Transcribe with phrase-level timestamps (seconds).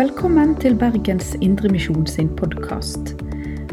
[0.00, 3.10] Velkommen til Bergens Indremisjon sin podkast.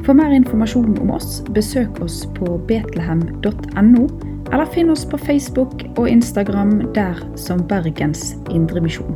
[0.03, 4.03] For mer informasjon om oss, besøk oss på betlehem.no,
[4.51, 9.15] eller finn oss på Facebook og Instagram der som Bergens Indremisjon.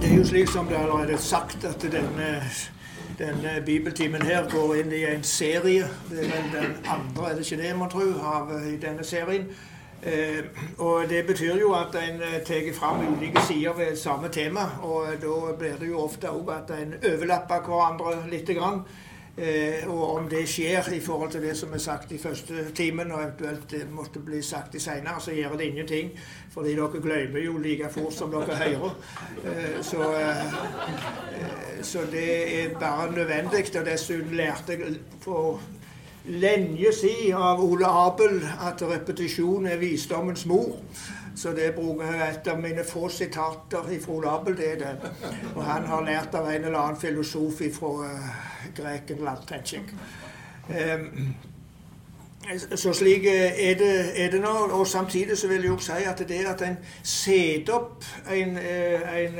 [0.00, 2.38] Det er jo slik som det allerede er sagt, at denne,
[3.18, 5.88] denne bibeltimen her går inn i en serie.
[6.10, 9.46] Det er vel den andre, er det ikke det, man tro, av i denne serien.
[10.02, 10.44] Eh,
[10.78, 14.66] og Det betyr jo at en tar fram ulike sider ved samme tema.
[14.82, 18.82] Og da blir det jo ofte òg at en overlapper hverandre lite grann.
[19.36, 23.12] Eh, og om det skjer i forhold til det som er sagt i første timen,
[23.12, 26.10] og eventuelt det måtte bli sagt i seinere, så gjør det ingenting.
[26.52, 28.96] Fordi dere glemmer jo like fort som dere hører.
[29.44, 33.64] Eh, så, eh, så det er bare nødvendig.
[33.78, 35.60] Og dessuten lærte jeg for
[36.24, 40.76] lenge siden av Ole Abel at repetisjon er visdommens mor.
[41.36, 44.56] Så det bruker jeg et av mine få sitater fra Ole Abel.
[44.56, 45.12] det er det.
[45.54, 48.10] Og han har lært av en eller annen filosof fra
[48.76, 51.00] Grekenland, tenker jeg.
[51.00, 51.34] Um,
[52.76, 54.48] så slik er det, er det, nå.
[54.48, 59.38] Og samtidig så vil jeg jo si at det at en setter opp en, en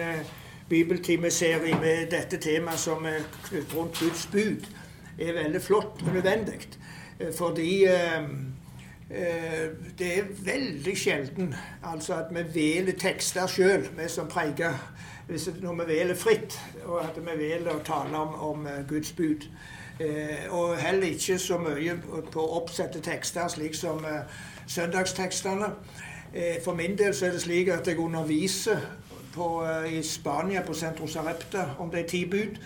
[0.69, 4.69] bibeltimeserie med dette temaet som er knyttet rundt Guds bud,
[5.19, 6.69] er veldig flott og nødvendig.
[7.39, 7.85] Fordi
[9.13, 11.51] det er veldig sjelden
[11.85, 14.79] altså at vi velger tekster sjøl, vi som preker
[15.61, 19.45] når vi velger fritt, og at vi velger å tale om, om Guds bud.
[20.01, 21.97] Eh, og heller ikke så mye
[22.33, 24.25] på oppsette tekster, slik som eh,
[24.67, 25.69] søndagstekstene.
[26.35, 28.81] Eh, for min del så er det slik at jeg underviser
[29.35, 32.59] på, i Spania, på Centro Sarepta, om de ti bud.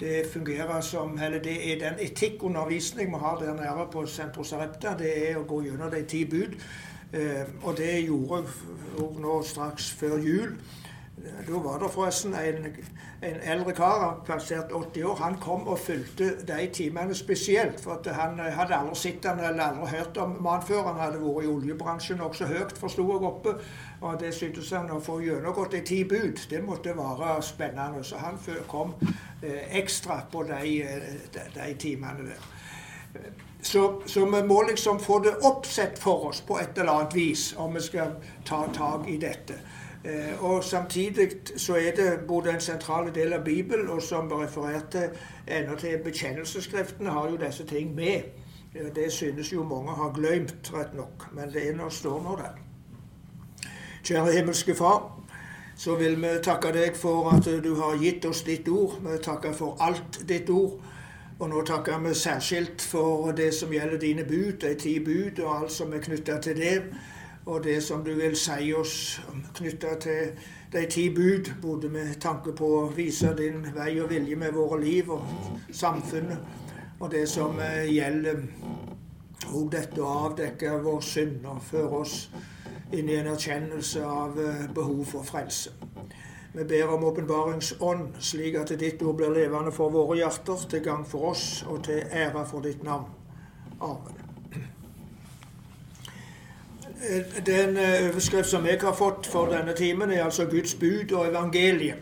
[0.00, 4.94] Det fungerer som, eller det er den etikkundervisning vi har der nede på Centro Sarepta.
[4.98, 6.56] Det er å gå gjennom de ti bud.
[7.62, 8.44] og det gjorde
[8.96, 10.54] jeg nå straks før jul.
[11.20, 12.66] Da var det forresten en,
[13.22, 15.14] en eldre kar, passert 80 år.
[15.20, 17.80] Han kom og fulgte de timene spesielt.
[17.80, 20.86] For han hadde aldri sett han eller aldri hørt om mannen før.
[20.88, 23.54] Han hadde vært i oljebransjen nokså høyt, forsto jeg oppe.
[24.00, 28.04] Og det syntes han å få gjennomgått de ti bud, det måtte være spennende.
[28.04, 28.94] Så han kom
[29.42, 30.72] eh, ekstra på de,
[31.36, 32.48] de, de timene der.
[33.62, 37.50] Så, så, vi må liksom få det oppsett for oss på et eller annet vis
[37.58, 38.16] om vi skal
[38.48, 39.58] ta tak i dette.
[40.04, 45.10] Eh, og Samtidig så er det både en sentral del av Bibelen, og som refererte
[45.46, 48.22] enda til bekjennelsesskriftene, har jo disse ting med.
[48.94, 52.60] Det synes jo mange har glemt, rett nok, men det er nå står nå der.
[54.02, 55.20] Kjære himmelske Far,
[55.76, 59.00] så vil vi takke deg for at du har gitt oss ditt ord.
[59.02, 60.80] Vi takker for alt ditt ord.
[61.40, 65.62] Og nå takker vi særskilt for det som gjelder dine bud, de ti bud, og
[65.62, 66.82] alt som er knytta til det
[67.46, 69.20] og det som du vil si oss
[69.54, 70.32] knytta til
[70.72, 74.80] de ti bud, både med tanke på å vise din vei og vilje med våre
[74.82, 75.24] liv og
[75.72, 76.38] samfunnet,
[77.00, 78.44] og det som eh, gjelder
[79.50, 82.16] òg dette å avdekke vår synd og føre oss
[82.92, 85.72] inn i en erkjennelse av eh, behov for frelse.
[86.52, 91.06] Vi ber om åpenbaringsånd, slik at ditt ord blir levende for våre hjerter, til gang
[91.06, 93.06] for oss og til ære for ditt navn.
[93.80, 94.19] Amen.
[97.08, 101.12] Eh, den eh, overskrift som jeg har fått for denne timen, er altså Guds bud
[101.12, 101.96] og evangeliet.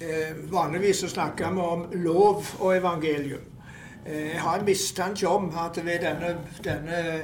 [0.00, 3.40] Eh, vanligvis snakker vi om lov og evangelium.
[4.06, 7.22] Jeg har en mistanke om at ved denne, denne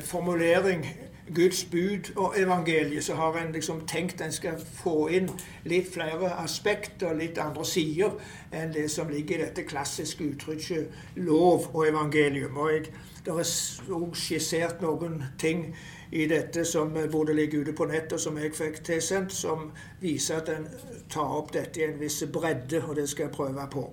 [0.00, 0.86] formulering
[1.34, 5.30] Guds bud og evangeliet, så har en liksom tenkt en skal få inn
[5.64, 8.14] litt flere aspekter, litt andre sider,
[8.52, 12.56] enn det som ligger i dette klassiske uttrykket lov og evangelium.
[12.56, 12.86] Og jeg
[13.24, 15.70] det er òg skissert noen ting
[16.12, 20.50] i dette som både ligger ute på nettet, som jeg fikk tilsendt, som viser at
[20.52, 20.66] en
[21.10, 23.84] tar opp dette i en viss bredde, og det skal jeg prøve på.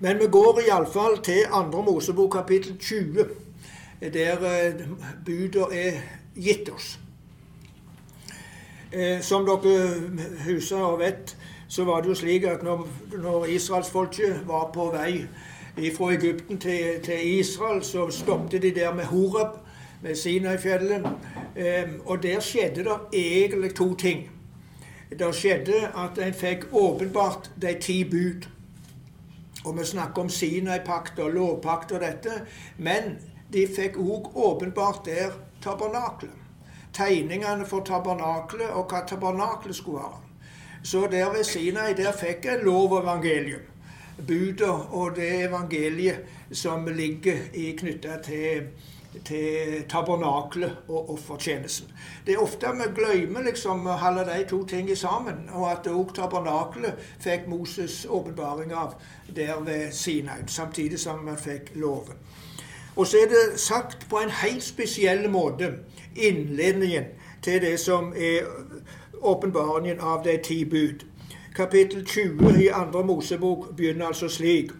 [0.00, 3.28] Men vi går iallfall til andre Mosebok kapittel 20,
[4.00, 4.88] der budet
[5.24, 6.00] buda er
[6.34, 6.98] gitt oss.
[8.92, 10.00] Eh, som dere
[10.46, 11.36] husker og vet,
[11.68, 12.88] så var det jo slik at når,
[13.22, 15.26] når israelsfolket var på vei
[15.76, 19.56] fra Egypten til, til, Israel, så stoppet de der med Horeb,
[20.02, 21.06] med Sinai-fjellet.
[21.56, 24.30] Um, og der skjedde det egentlig to ting.
[25.18, 28.48] Det skjedde at en fikk åpenbart de ti bud.
[29.64, 32.40] Og vi snakker om Sinai-pakt og lovpakt og dette.
[32.78, 33.18] Men
[33.52, 35.30] de fikk òg åpenbart der
[35.62, 36.34] tabernaklet.
[36.92, 40.22] Tegningene for tabernaklet og hva tabernaklet skulle være.
[40.82, 43.75] Så der ved Sinai der fikk en lov og evangelium.
[44.16, 46.18] Buda og det evangeliet
[46.52, 47.36] som ligger
[47.78, 48.68] knytta til,
[49.24, 51.90] til tabernaklet og offertjenesten.
[52.26, 56.14] Det er ofte vi glemmer liksom å holde de to tingene sammen, og at òg
[56.16, 58.96] tabernaklet fikk Moses åpenbaring av
[59.36, 62.16] der ved Sinai, samtidig som man fikk loven.
[62.96, 65.74] Og så er det sagt på en helt spesiell måte
[66.16, 67.04] innledningen
[67.44, 68.48] til det som er
[69.20, 71.04] åpenbaringen av de ti bud.
[71.56, 74.70] Kapittel 20 i andre Mosebok begynner altså slik.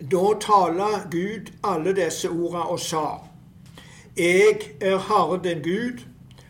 [0.00, 3.06] Da taler Gud alle disse orda og sa:"
[4.16, 6.00] Jeg er Herren din Gud,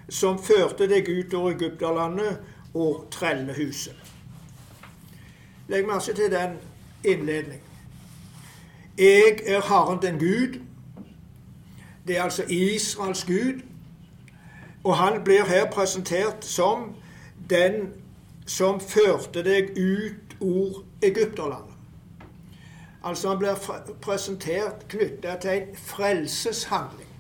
[0.08, 2.38] som førte deg ut over Egypterlandet
[2.74, 3.94] og trellehuset.
[5.68, 6.56] Legg merke til den
[7.04, 7.60] innledningen.
[8.98, 10.60] Jeg er Herren din Gud.
[12.06, 13.62] Det er altså Israels Gud.
[14.84, 16.94] Og han blir her presentert som
[17.50, 17.72] den
[18.46, 21.74] som førte deg ut ord Egypterlandet.
[23.06, 23.58] Altså han blir
[24.02, 27.10] presentert knytta til en frelseshandling.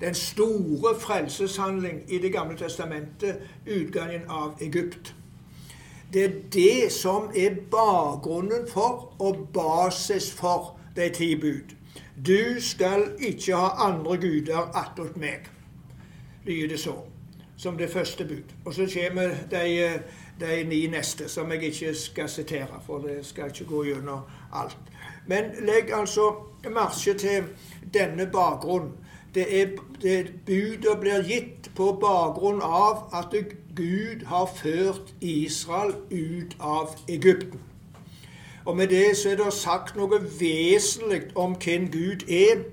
[0.00, 3.36] Den store frelseshandling i Det gamle testamentet,
[3.66, 5.14] utgangen av Egypt.
[6.12, 11.74] Det er det som er bakgrunnen for og basis for de ti bud.
[12.26, 15.46] Du skal ikke ha andre guder attåt meg,
[16.44, 16.94] lyder det så,
[17.56, 18.54] som det første bud.
[18.64, 20.00] Og så kommer de,
[20.40, 24.20] de ni neste, som jeg ikke skal sitere, for det skal ikke gå gjennom
[24.52, 24.78] alt.
[25.26, 26.32] Men legg altså
[26.70, 27.44] marsje til
[27.94, 28.92] denne bakgrunnen.
[29.34, 29.66] Det er,
[30.02, 33.34] det Budet blir gitt på bakgrunn av at
[33.76, 37.60] Gud har ført Israel ut av Egypten.
[38.64, 42.64] Og med det så er det sagt noe vesentlig om hvem Gud er,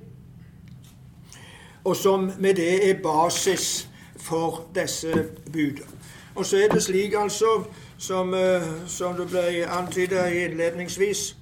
[1.86, 5.95] og som med det er basis for disse budene.
[6.36, 7.64] Og så er det slik, altså,
[7.98, 11.36] som, eh, som det ble antyda innledningsvis,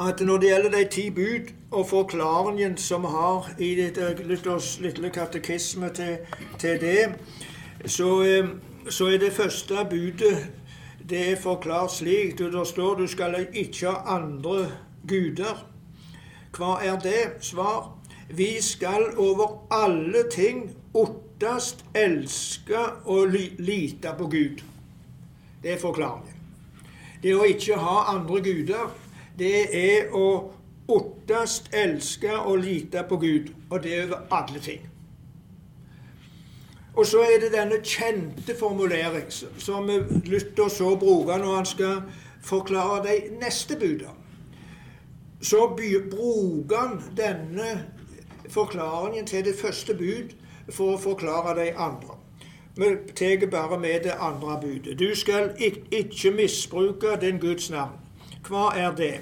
[0.00, 3.74] at når det gjelder de ti bud og forklaringen som har i
[4.24, 6.16] Luthers lille katekisme til,
[6.58, 7.14] til det,
[7.86, 8.48] så, eh,
[8.88, 10.50] så er det første budet
[11.10, 12.38] det er forklart slik.
[12.38, 14.70] Det står du skal ikke ha andre
[15.08, 15.66] guder.
[16.56, 17.40] Hva er det?
[17.40, 17.96] Svar.
[18.30, 20.76] Vi skal over alle ting
[21.40, 24.60] ottast elske og lite på Gud.
[25.62, 26.36] Det er forklaringen.
[27.22, 28.90] Det å ikke ha andre guder,
[29.38, 30.52] det er å
[30.88, 33.48] ottast elske og lite på Gud.
[33.70, 34.84] Og det er over alle ting.
[36.96, 42.02] Og så er det denne kjente formulering som Luther så bruker når han skal
[42.44, 44.12] forklare de neste budene.
[45.40, 47.72] Så bruker han denne
[48.50, 50.36] forklaringen til det første bud
[50.70, 52.16] for å forklare de andre.
[52.76, 54.98] Vi tar bare med det andre budet.
[54.98, 55.50] Du skal
[55.90, 57.98] ikke misbruke din Guds navn.
[58.48, 59.20] Hva er det?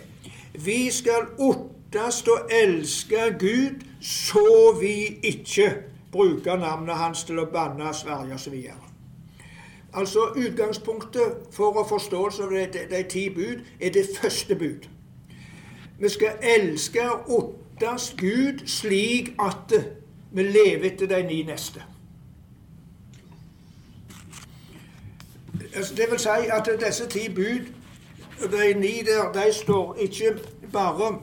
[0.55, 5.75] Vi skal ottast og elske Gud så vi ikke
[6.13, 8.55] bruker navnet hans til å banne, Sverige osv.
[9.95, 14.89] Altså Utgangspunktet for å forståelse av de, de, de ti bud er det første bud.
[15.99, 19.73] Vi skal elske og ottast Gud slik at
[20.31, 21.83] vi lever etter de ni neste.
[25.75, 27.67] Altså, det vil si at disse ti bud,
[28.41, 30.39] de ni der, de står ikke
[30.73, 31.19] bare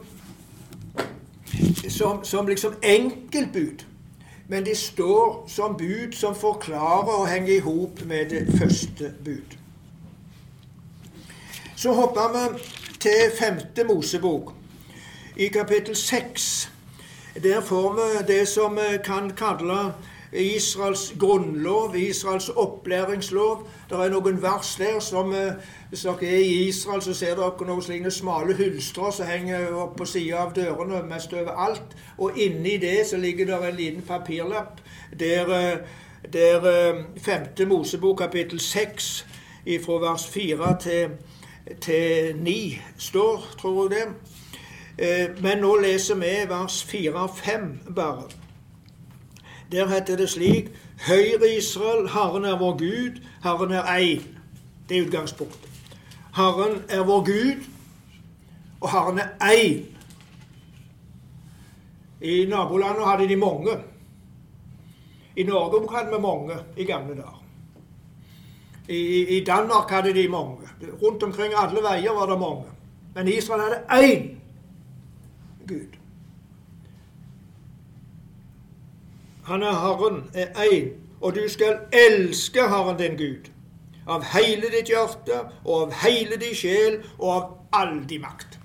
[1.89, 3.85] som, som liksom enkeltbud.
[4.47, 9.57] Men de står som bud som forklarer og henger i hop med det første bud.
[11.75, 12.63] Så hopper vi
[12.99, 14.53] til femte Mosebok.
[15.37, 16.71] I kapittel seks
[17.43, 19.93] der får vi det som vi kan kalle
[20.31, 23.67] Israels grunnlov, Israels opplæringslov.
[23.89, 25.35] Det er noen vers der som
[25.89, 29.95] Hvis dere er i Israel, så ser dere noen slike smale hylstre som henger opp
[29.97, 31.95] på sida av dørene mest overalt.
[32.17, 34.81] Og inni det så ligger det en liten papirlapp
[35.19, 35.79] der,
[36.33, 37.67] der 5.
[37.67, 39.25] Mosebok kapittel 6
[39.85, 41.09] fra vers 4 til,
[41.81, 44.34] til 9 står, tror jeg det.
[44.97, 48.29] Eh, men nå leser vi vers 4 og 5 bare.
[49.71, 50.69] Der heter det slik
[51.07, 54.23] Høyre Israel, Herren er vår Gud, Herren er én.
[54.89, 55.69] Det er utgangspunktet.
[56.35, 57.65] Herren er vår Gud,
[58.81, 59.83] og Herren er én.
[62.21, 63.77] I nabolandet hadde de mange.
[65.35, 67.43] I Norge hadde vi mange i gamle dager.
[68.87, 70.67] I, I, Danmark hadde de mange.
[71.01, 72.63] Rundt omkring alle veier var det mange.
[73.15, 74.35] Men Israel hadde én
[75.67, 75.97] Gud.
[79.45, 80.89] Han er Herren, er én.
[81.21, 83.51] Og du skal elske Herren din Gud
[84.07, 88.59] av hele ditt hjerte og av hele din sjel og av all din makt.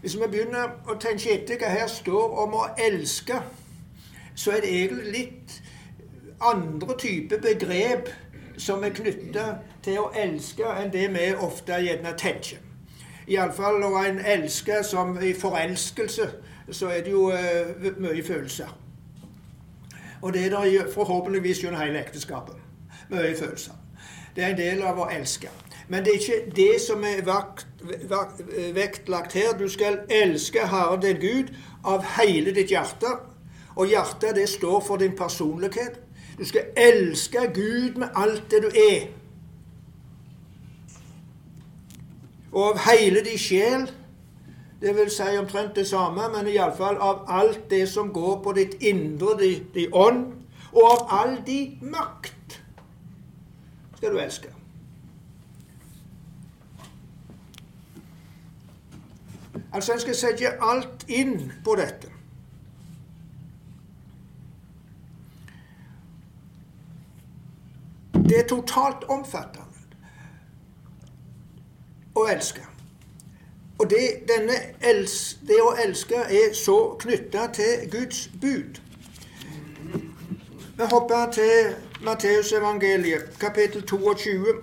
[0.00, 3.40] Hvis vi begynner å tenke etter hva her står om å elske,
[4.38, 5.56] så er det egentlig litt
[6.44, 8.12] andre typer begrep
[8.58, 9.48] som er knytta
[9.82, 12.67] til å elske, enn det vi ofte gjerne tenker.
[13.28, 16.30] Iallfall når en elsker som i forelskelse,
[16.70, 18.68] så er det jo uh, mye følelser.
[20.22, 22.54] Og det er det forhåpentligvis gjennom hele ekteskapet.
[23.10, 23.72] Mye følelser.
[24.36, 25.50] Det er en del av å elske.
[25.88, 27.22] Men det er ikke det som er
[28.74, 29.54] vektlagt her.
[29.58, 31.54] Du skal elske Herren din Gud
[31.84, 33.14] av hele ditt hjerte.
[33.76, 36.00] Og hjertet, det står for din personlighet.
[36.38, 39.08] Du skal elske Gud med alt det du er.
[42.52, 43.88] Og av hele de sjel.
[44.80, 48.76] Det vil si omtrent det samme, men iallfall av alt det som går på ditt
[48.80, 50.20] indre, din, din ånd,
[50.72, 52.60] og av all din makt
[53.96, 54.52] skal du elske.
[59.72, 62.12] Altså, en skal sette alt inn på dette.
[68.28, 69.67] Det er totalt omfattende
[72.18, 72.64] å elske.
[73.78, 74.00] Og det,
[74.80, 78.80] els, det å elske er så knytta til Guds bud.
[80.78, 84.56] Vi hopper til Matteusevangeliet, kapittel 22.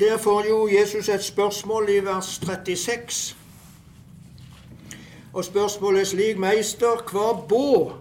[0.00, 3.36] Der får jo Jesus et spørsmål i vers 36.
[5.32, 7.92] Og spørsmålet er slik, meister, hva bå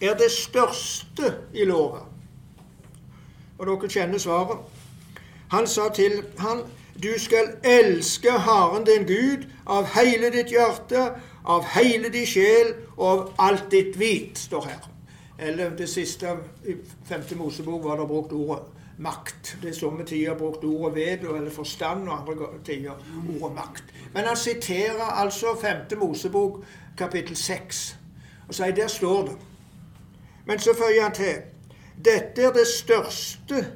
[0.00, 2.02] er det største i låret?
[3.58, 4.77] Og dere kjenner svaret.
[5.50, 6.62] Han sa til han,
[7.02, 11.12] du skal elske Herren din Gud av hele ditt hjerte,
[11.44, 14.88] av hele din sjel og av alt ditt hvit, står her.
[15.38, 16.34] Eller det siste
[16.66, 16.74] i
[17.06, 18.58] femte Mosebok var det brukt ordet
[18.98, 19.56] makt.
[19.62, 22.98] Det er somme tider brukt ordet ved eller forstand, og andre tider
[23.40, 23.84] ordet makt.
[24.14, 26.64] Men han siterer altså femte Mosebok
[26.98, 27.96] kapittel seks,
[28.48, 29.36] og sier der står det.
[30.46, 31.34] Men så føyer han til
[32.04, 33.66] dette er det største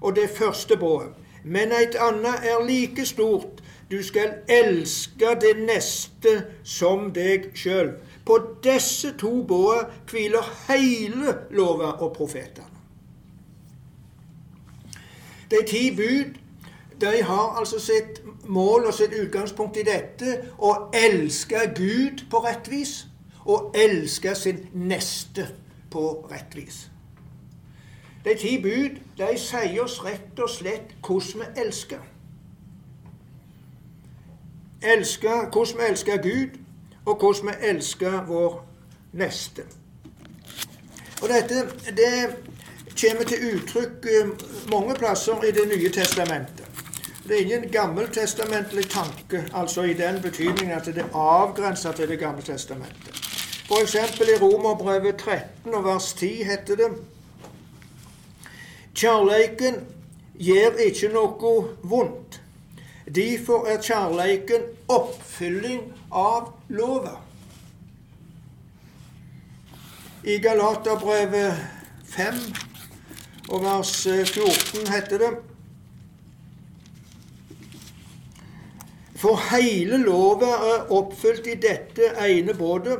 [0.00, 1.21] og det første båret.
[1.44, 3.62] Men et annet er like stort.
[3.90, 7.96] Du skal elske det neste som deg sjøl.
[8.24, 12.70] På disse to båda hviler hele lova og profetene.
[15.50, 16.38] De ti bud
[17.02, 22.70] de har altså sitt mål og sitt utgangspunkt i dette å elske Gud på rett
[22.70, 22.92] vis
[23.42, 25.48] og elske sin neste
[25.90, 26.91] på rett vis.
[28.24, 32.02] De ti bud de sier oss rett og slett hvordan vi elsker.
[34.82, 36.58] elsker hvordan vi elsker Gud,
[37.06, 38.64] og hvordan vi elsker vår
[39.12, 39.62] neste.
[41.22, 41.54] Og Dette
[41.96, 42.36] det
[43.00, 44.28] kommer til uttrykk eh,
[44.70, 46.66] mange plasser i Det nye testamentet.
[47.28, 52.18] Det er ingen gammeltestamentlig tanke, altså i den betydning at det er avgrensa til Det
[52.18, 53.14] gamle testamentet.
[53.68, 53.94] F.eks.
[53.94, 56.90] i Romerbrevet 13 og vers 10 heter det
[58.94, 59.80] Kjærleiken
[60.36, 62.40] gjør ikke noe vondt.
[63.14, 67.16] Derfor er kjærleiken oppfylling av lova.
[70.22, 71.64] I Galaterbrevet
[72.12, 72.36] 5
[73.48, 75.32] og vers 14 heter det
[79.22, 82.98] For hele lova er oppfylt i dette ene bådet.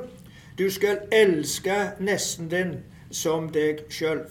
[0.58, 2.76] Du skal elske nesten din
[3.10, 4.22] som deg sjøl.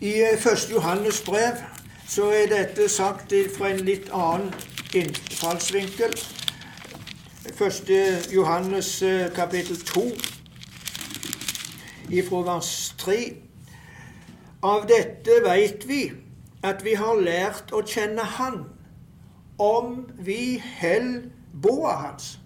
[0.00, 0.46] I 1.
[0.46, 1.56] Eh, Johannes brev
[2.08, 4.50] så er dette sagt fra en litt annen
[4.94, 6.16] innfallsvinkel.
[7.54, 8.32] 1.
[8.34, 10.02] Johannes eh, kapittel 2,
[12.10, 13.18] ifra vers 3.
[14.66, 16.02] Av dette veit vi
[16.64, 18.64] at vi har lært å kjenne Han,
[19.62, 22.38] om vi held båa Hans.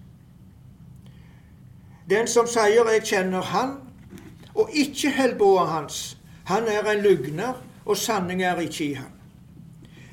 [2.09, 3.81] Den som sier 'jeg kjenner Han',
[4.55, 6.18] og ikke held båa Hans,
[6.49, 7.53] han er en lugner,
[7.85, 9.11] og sanning er ikke i han.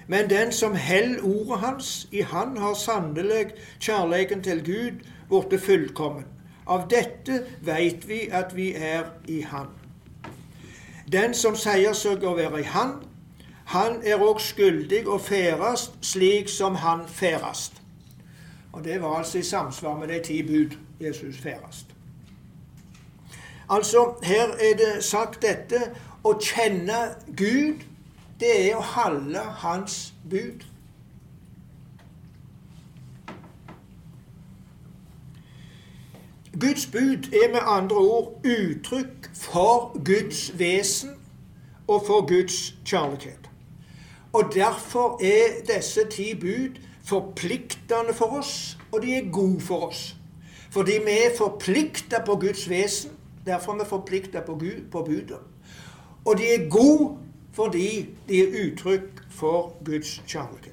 [0.07, 6.25] Men den som held ordet hans, i han har sannelig kjærleiken til Gud blitt fullkommen.
[6.67, 9.69] Av dette veit vi at vi er i Han.
[11.13, 12.97] Den som sier seg å være i Han,
[13.71, 17.81] han er òg skyldig å ferdast slik som han ferdast.
[18.73, 21.87] Og det var altså i samsvar med de ti bud Jesus ferdast.
[23.71, 25.81] Altså, her er det sagt dette
[26.27, 27.01] å kjenne
[27.37, 27.85] Gud,
[28.41, 30.65] det er å holde Hans bud.
[36.57, 41.13] Guds bud er med andre ord uttrykk for Guds vesen
[41.87, 43.51] og for Guds kjærlighet.
[44.33, 50.17] Og derfor er disse ti bud forpliktende for oss, og de er gode for oss.
[50.71, 53.13] Fordi vi er forplikta på Guds vesen.
[53.47, 55.39] Derfor er vi forplikta på, Gud, på budet.
[56.27, 57.17] Og de er gode
[57.57, 60.73] fordi de er uttrykk for Guds kjærlighet.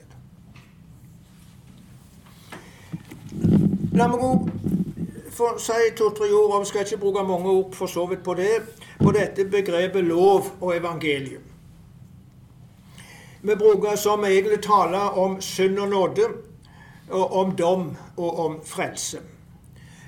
[3.93, 4.19] La meg
[5.33, 8.61] få si to-tre ord om, skal ikke bruke mange ord for så vidt på det,
[8.99, 11.43] på dette begrepet lov og evangelium.
[13.43, 16.27] Vi bruker som egentlig tale om synd og nåde,
[17.09, 19.19] og om dom og om frelse.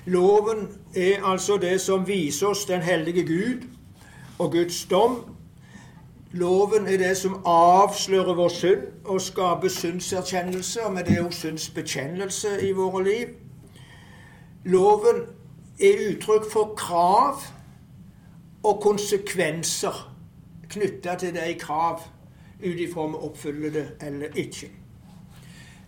[0.06, 3.66] Loven er altså det som viser oss den hellige Gud
[4.38, 5.35] og Guds dom.
[6.36, 12.48] Loven er det som avslører vår synd og skaper syndserkjennelse, og med det også syndsbekjennelse
[12.68, 13.26] i våre liv.
[14.64, 15.22] Loven
[15.80, 17.40] er uttrykk for krav
[18.64, 20.12] og konsekvenser
[20.68, 22.02] knytta til de krav
[22.60, 24.70] ut ifra om vi oppfyller det eller ikke.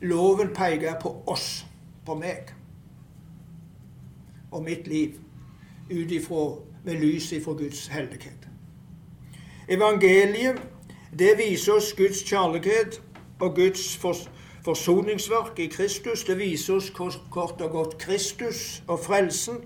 [0.01, 1.67] Loven peker på oss,
[2.07, 2.55] på meg
[4.51, 5.19] og mitt liv
[5.91, 6.45] ut ifra
[6.85, 8.49] med lys ifra Guds hellighet.
[9.69, 10.63] Evangeliet
[11.19, 13.03] det viser oss Guds kjærlighet
[13.41, 13.97] og Guds
[14.65, 16.25] forsoningsverk i Kristus.
[16.25, 16.93] Det viser oss
[17.31, 19.57] kort og godt Kristus og frelsen.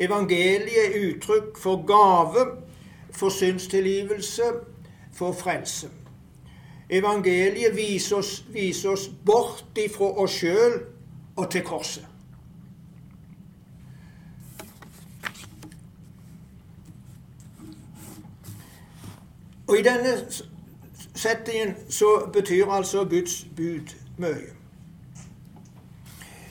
[0.00, 2.46] Evangeliet er uttrykk for gave,
[3.12, 4.42] for synstilgivelse,
[5.12, 5.88] for frelse.
[6.90, 10.80] Evangeliet viser oss, viser oss bort ifra oss sjøl
[11.36, 12.15] og til korset.
[19.68, 20.18] Og i denne
[21.14, 24.52] settingen så betyr altså Guds bud mye.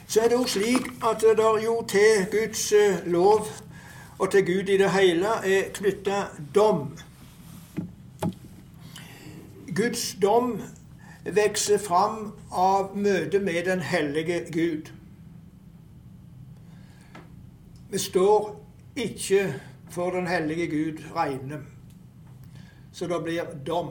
[0.07, 3.47] Så er det òg slik at det er jo til Guds eh, lov
[4.19, 6.97] og til Gud i det hele er knytta dom.
[9.75, 10.61] Guds dom
[11.25, 14.91] vokser fram av møtet med den hellige Gud.
[17.91, 19.53] Vi står ikke
[19.89, 21.74] for den hellige Gud reine
[22.95, 23.89] så det blir dom.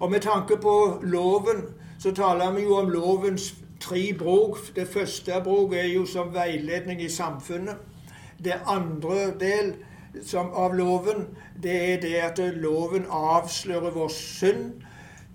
[0.00, 1.62] Og med tanke på loven,
[1.98, 4.58] så taler vi jo om lovens tre bruk.
[4.76, 7.76] Det første bruk er jo som veiledning i samfunnet.
[8.44, 9.74] Det andre del
[10.34, 11.26] av loven,
[11.62, 14.72] det er det at loven avslører vår synd.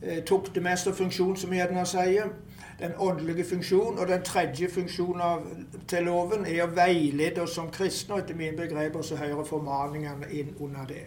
[0.02, 2.34] Eh, Tuktemesterfunksjon, som vi gjerne sier.
[2.80, 4.00] Den åndelige funksjon.
[4.00, 8.16] Og den tredje funksjonen til loven er å veilede oss som kristne.
[8.16, 11.06] Og etter mine begreper så hører formaningene inn under det.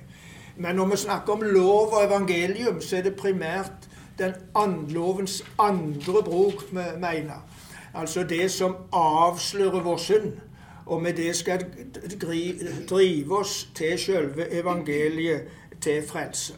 [0.56, 3.88] Men når vi snakker om lov og evangelium, så er det primært
[4.18, 7.46] den andlovens andre bruk vi mener.
[7.94, 10.32] Altså det som avslører vår synd.
[10.86, 11.64] Og med det skal
[12.90, 15.42] drive oss til selve evangeliet,
[15.80, 16.54] til frelse.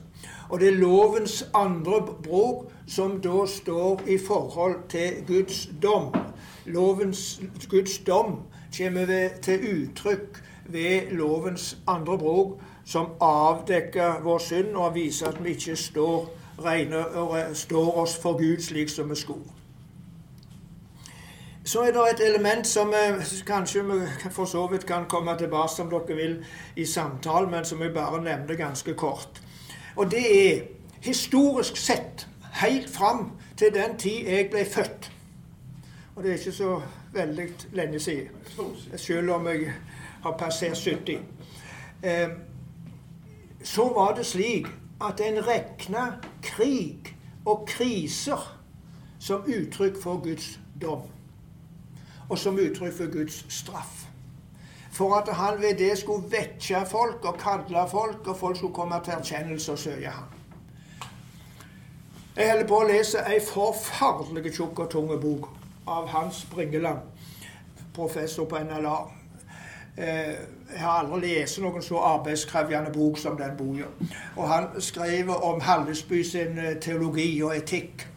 [0.49, 6.15] Og det er lovens andre bruk som da står i forhold til Guds dom.
[6.67, 8.39] Lovens, Guds dom
[8.79, 15.57] kommer til uttrykk ved lovens andre bruk som avdekker vår synd og viser at vi
[15.57, 16.29] ikke står,
[16.65, 19.51] regner, står oss for Gud slik som vi skulle.
[21.67, 22.95] Så er det et element som
[23.47, 26.37] kanskje vi for så vidt kan komme tilbake som dere vil
[26.77, 29.43] i samtalen, men som vi bare nevner ganske kort.
[29.97, 30.61] Og det er
[31.01, 32.29] historisk sett
[32.63, 35.11] helt fram til den tid jeg ble født.
[36.15, 36.81] Og det er ikke så
[37.13, 38.29] veldig lenge siden,
[38.97, 39.73] selv om jeg
[40.23, 41.19] har passert 70.
[43.67, 44.67] Så var det slik
[45.03, 46.05] at en regna
[46.43, 48.59] krig og kriser
[49.19, 51.03] som uttrykk for Guds dom.
[52.29, 54.07] Og som uttrykk for Guds straff.
[54.91, 59.01] For at han ved det skulle vekke folk og kalle folk, og folk skulle komme
[59.05, 60.31] til erkjennelse og søke ham.
[62.37, 65.51] Jeg holder på å lese ei forferdelig tjukk og tung bok
[65.89, 67.03] av Hans Bringeland,
[67.95, 68.97] professor på NLA.
[69.97, 70.39] Eh,
[70.73, 73.87] jeg har aldri lest noen så arbeidskrevende bok som den boka.
[74.37, 78.09] Og han skrev om Hallesby sin eh, teologi og etikk.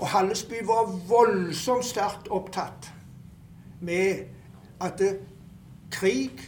[0.00, 2.90] Og Hallesby var voldsomt sterkt opptatt
[3.80, 4.24] med
[4.80, 5.18] at det,
[5.92, 6.40] krig,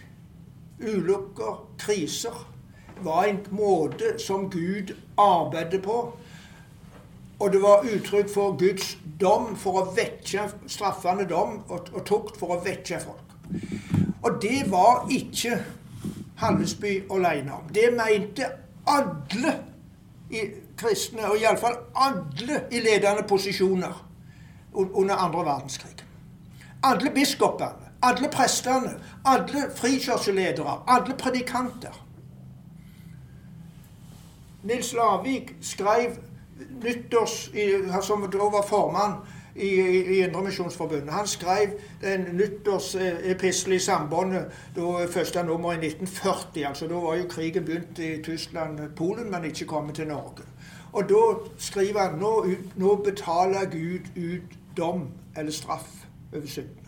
[0.81, 2.49] ulykker, kriser
[3.03, 6.17] var en måte som Gud arbeidet på.
[7.39, 12.39] Og det var uttrykk for Guds dom for å vekke straffende dom og, og tukt
[12.39, 14.02] for å vekke folk.
[14.23, 15.65] Og det var ikke
[16.37, 17.69] Hallesby alene om.
[17.75, 18.47] Det mente
[18.87, 19.59] alle
[20.31, 20.41] i
[20.77, 24.09] kristne, og iallfall alle i ledende posisjoner
[24.75, 26.05] under andre verdenskrig.
[26.83, 32.07] Alle biskopene, alle prestene, alle frikirkeledere, alle predikanter.
[34.63, 36.17] Nils Lavik skrev
[36.83, 37.51] nyttårs,
[38.03, 39.15] som da var formann
[39.57, 41.13] i, i Indremisjonsforbundet.
[41.13, 41.69] Han skrev
[42.01, 44.45] den nyttårsepistel i Sambåndet,
[44.77, 46.67] da første nummer i 1940.
[46.69, 50.43] altså Da var jo krigen begynt i Tyskland-Polen, men ikke kommet til Norge.
[50.93, 55.89] Og da skriver han nå, nå betaler Gud ut dom eller straff
[56.35, 56.79] over syndene.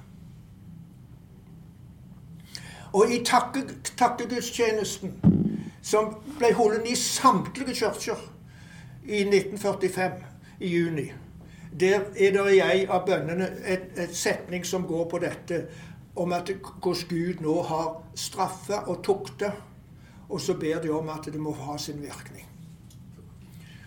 [2.93, 3.65] Og i takke,
[3.97, 5.15] takkegudstjenesten,
[5.83, 8.21] som ble holdt i samtlige kirker
[9.05, 10.13] i 1945,
[10.61, 11.09] i juni,
[11.81, 15.65] der er det i ei av bønnene et, et setning som går på dette
[16.17, 16.51] om at
[16.83, 19.51] hvordan Gud nå har straffa og tukta,
[20.29, 22.47] og så ber de om at det må ha sin virkning.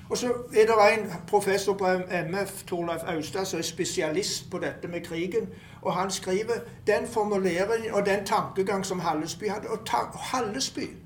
[0.10, 1.88] Og så er det en professor på
[2.30, 5.50] MF, Torleif Austad, som er spesialist på dette med krigen.
[5.82, 6.54] Og han skriver
[6.88, 9.67] den formuleringen og den tankegang som Hallesby hadde.
[9.67, 9.80] Og
[10.13, 10.97] Hallesby,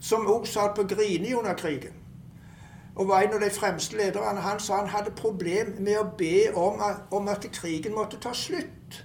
[0.00, 1.92] som også satt på Grini under krigen,
[2.96, 6.48] og var en av de fremste lederne, han sa han hadde problem med å be
[6.56, 9.02] om at, om at krigen måtte ta slutt.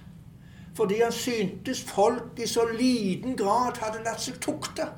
[0.76, 4.88] Fordi han syntes folk i så liten grad hadde latt seg tukte.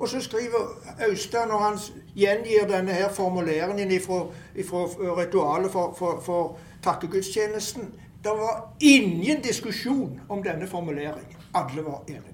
[0.00, 0.68] Og så skriver
[1.08, 1.78] Austad, når han
[2.16, 4.20] gjengir denne her formuleringen fra
[5.16, 7.92] ritualet for, for, for takkegudstjenesten
[8.24, 11.36] Det var ingen diskusjon om denne formuleringen.
[11.54, 12.29] Alle var enige.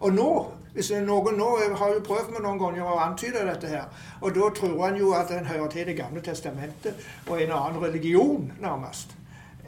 [0.00, 0.30] Og nå,
[0.72, 3.88] hvis noen nå har jo prøvd med noen ganger å antyde dette her,
[4.20, 7.82] og da tror han jo at en hører til Det gamle testamentet og en annen
[7.82, 9.16] religion, nærmest,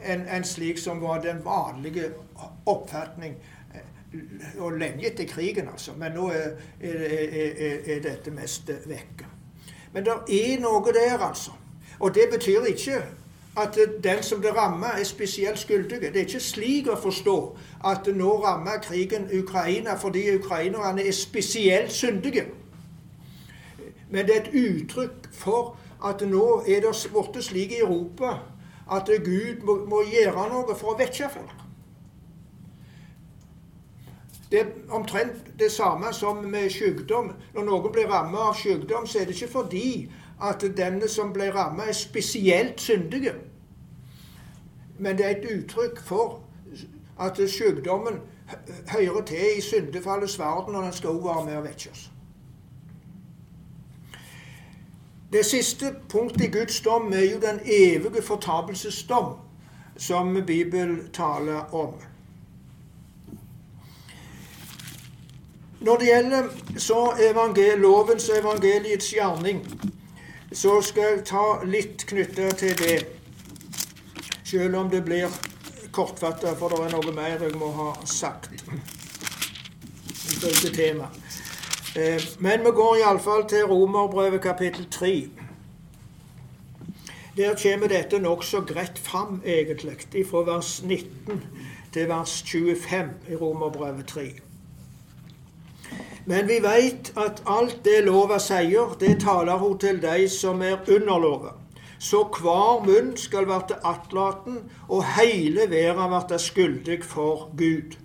[0.03, 2.09] enn en slik som var den vanlige
[2.65, 3.35] oppfatning
[4.59, 5.93] og lenge etter krigen, altså.
[5.97, 9.29] Men nå er, er, er, er dette mest vekke.
[9.93, 11.53] Men det er noe der, altså.
[11.99, 13.01] Og det betyr ikke
[13.57, 16.01] at den som det rammer, er spesielt skyldig.
[16.01, 17.37] Det er ikke slik å forstå
[17.85, 22.47] at nå rammer krigen Ukraina fordi ukrainerne er spesielt syndige.
[24.09, 28.39] Men det er et uttrykk for at nå er det blitt slik i Europa
[28.91, 31.59] at Gud må, må gjøre noe for å vekke folk.
[34.51, 37.31] Det er omtrent det samme som med sykdom.
[37.55, 40.11] Når noen blir rammet av sykdom, så er det ikke fordi
[40.43, 43.33] at denne som ble rammet, er spesielt syndige.
[44.99, 46.41] Men det er et uttrykk for
[47.19, 48.19] at sykdommen
[48.87, 52.09] hører til i syndefallets verden, og den skal også være med og vekke oss.
[55.33, 59.33] Det siste punktet i Guds dom er jo den evige fortapelsesdom,
[59.97, 61.93] som Bibelen taler om.
[65.81, 66.43] Når det gjelder
[66.77, 69.65] så evangel lovens og evangeliets gjerning,
[70.53, 72.99] så skal jeg ta litt knytta til det.
[74.43, 75.33] Selv om det blir
[75.91, 78.51] kortfatta, for det er noe mer jeg må ha sagt
[80.33, 81.19] ifølge temaet.
[81.95, 85.13] Eh, men vi går iallfall til Romerbrevet kapittel 3.
[87.37, 91.41] Der kommer dette nokså greit fram, egentlig, fra vers 19
[91.93, 94.42] til vers 25 i Romerbrevet 3.
[96.25, 100.79] Men vi veit at alt det lova sier, det taler hun til de som er
[100.87, 101.51] under lova.
[101.99, 107.97] Så hver munn skal verte attlaten, og hele verda verte skyldig for Gud.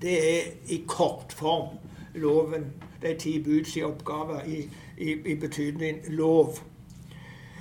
[0.00, 1.76] Det er i kortform
[2.16, 2.72] loven,
[3.02, 4.62] de ti buds oppgave i,
[4.98, 6.58] i, i betydning lov.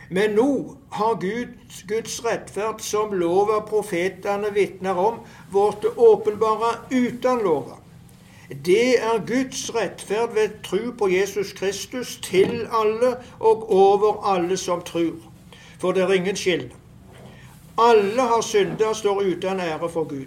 [0.10, 0.50] Men nå
[0.96, 7.82] har Guds, Guds rettferd, som lova profetene vitner om, blitt åpenbara uten lova.
[8.50, 14.82] Det er Guds rettferd ved tro på Jesus Kristus til alle og over alle som
[14.82, 15.16] tror.
[15.80, 16.72] For det er ingen skille.
[17.78, 20.26] Alle har synda og står uten ære for Gud.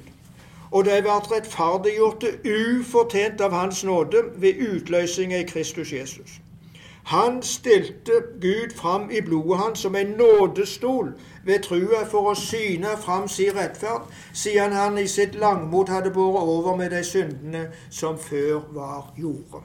[0.70, 6.40] Og de ble rettferdiggjorte ufortjent av Hans nåde ved utløsninga i Kristus Jesus.
[7.09, 11.12] Han stilte Gud fram i blodet hans som en nådestol
[11.44, 16.44] ved trua for å syne fram sin rettferd, siden han i sitt langmot hadde båret
[16.44, 19.62] over med de syndene som før var gjorde.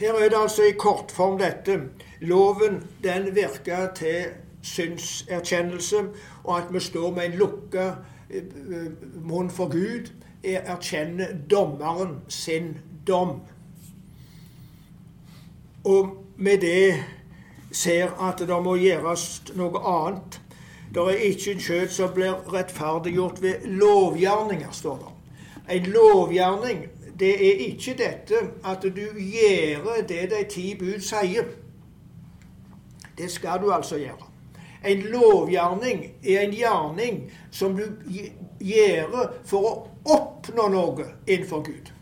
[0.00, 1.78] Her er det altså i kortform dette.
[2.20, 6.02] Loven den virker til synserkjennelse,
[6.44, 7.86] og at vi står med en lukka
[8.26, 8.90] eh,
[9.22, 10.10] munn for Gud,
[10.42, 12.74] erkjenner dommeren sin
[13.06, 13.38] dom
[15.84, 17.04] og med det
[17.72, 20.40] ser at det må gjøres noe annet.
[20.94, 25.12] Det er ikke en kjøtt som blir rettferdiggjort ved lovgjerninger, står det.
[25.76, 26.82] En lovgjerning,
[27.20, 31.48] det er ikke dette at du gjør det de ti bud sier.
[33.18, 34.28] Det skal du altså gjøre.
[34.84, 37.84] En lovgjerning er en gjerning som du
[38.60, 39.74] gjør for å
[40.16, 41.92] oppnå noe innenfor Gud.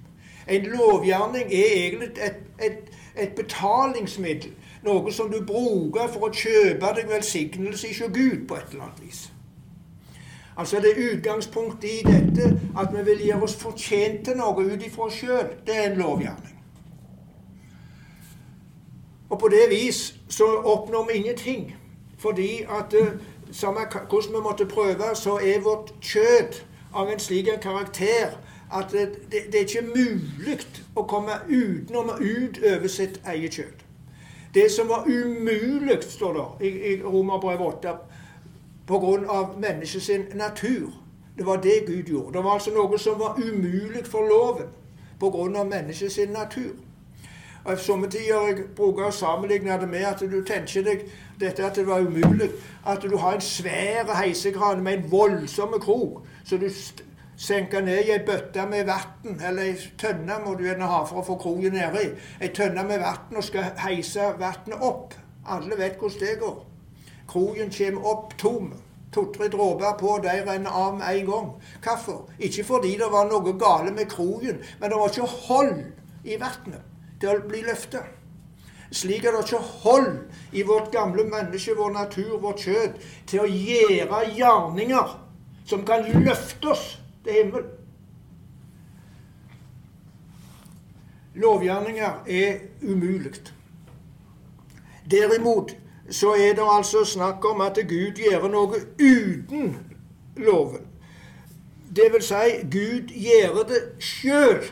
[0.50, 2.89] En lovgjerning er egentlig et, et,
[3.20, 4.52] et betalingsmiddel.
[4.82, 9.02] Noe som du bruker for å kjøpe deg velsignelse hos Gud på et eller annet
[9.04, 9.26] vis.
[10.56, 14.82] Altså Det er utgangspunktet i dette at vi vil gjøre oss fortjent til noe ut
[14.86, 15.52] ifra oss sjøl.
[15.66, 16.56] Det er en lovgjerning.
[19.30, 21.76] Og på det vis så oppnår vi ingenting.
[22.18, 23.12] Fordi at eh,
[23.52, 23.80] samme
[24.10, 28.36] hvordan vi måtte prøve, så er vårt kjøtt av en slik karakter
[28.72, 30.58] at det, det, er ikke mulig
[30.96, 33.84] å komme utenom å utøve sitt eget kjøtt.
[34.54, 37.94] Det som var umulig, står det i, i Romerbrevet 8,
[38.86, 39.40] pga.
[39.58, 40.90] menneskets natur.
[41.36, 42.32] Det var det Gud gjorde.
[42.32, 44.70] Det var altså noe som var umulig for loven
[45.20, 45.64] pga.
[45.64, 46.74] menneskets natur.
[47.64, 51.02] Og Somme tider jeg bruker å sammenligne det med at du tenker deg
[51.40, 52.48] dette at det var umulig.
[52.86, 56.70] At du har en svær heisekran med en voldsom krok, så du
[57.40, 61.22] senker ned i ei bøtte med vann, eller ei tønne må du gjerne ha for
[61.22, 62.10] å få kroken nedi.
[62.40, 65.16] Ei tønne med vann og skal heise vannet opp.
[65.48, 66.58] Alle vet hvordan det går.
[67.30, 68.70] Kroken kommer opp tom.
[69.10, 71.48] To-tre dråper på, de renner av med en gang.
[71.82, 72.28] Hvorfor?
[72.38, 75.74] Ikke fordi det var noe gale med kroken, men det var ikke hold
[76.28, 76.84] i vannet
[77.20, 78.04] til å bli løfta.
[78.92, 80.12] Slik er det ikke hold
[80.52, 85.14] i vårt gamle menneske, vår natur, vårt kjøtt, til å gjøre gjerninger
[85.70, 86.88] som kan løfte oss
[87.24, 87.62] til himmel.
[91.34, 93.32] Lovgjerninger er umulig.
[95.10, 95.76] Derimot
[96.10, 99.76] så er det altså snakk om at Gud gjør noe uten
[100.36, 100.86] loven.
[101.96, 104.64] Det vil si, Gud gjør det sjøl.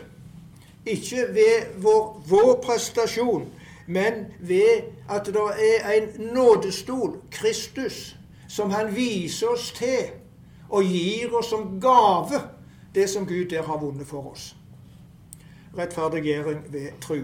[0.87, 3.49] Ikke ved vår, vår, prestasjon,
[3.87, 5.49] men ved at det
[5.85, 8.17] er en nådestol, Kristus,
[8.49, 10.11] som han viser oss til
[10.69, 12.43] og gir oss som gave
[12.95, 14.55] det som Gud der har vunnet for oss.
[15.79, 17.21] Rettferdiggjøring ved tru.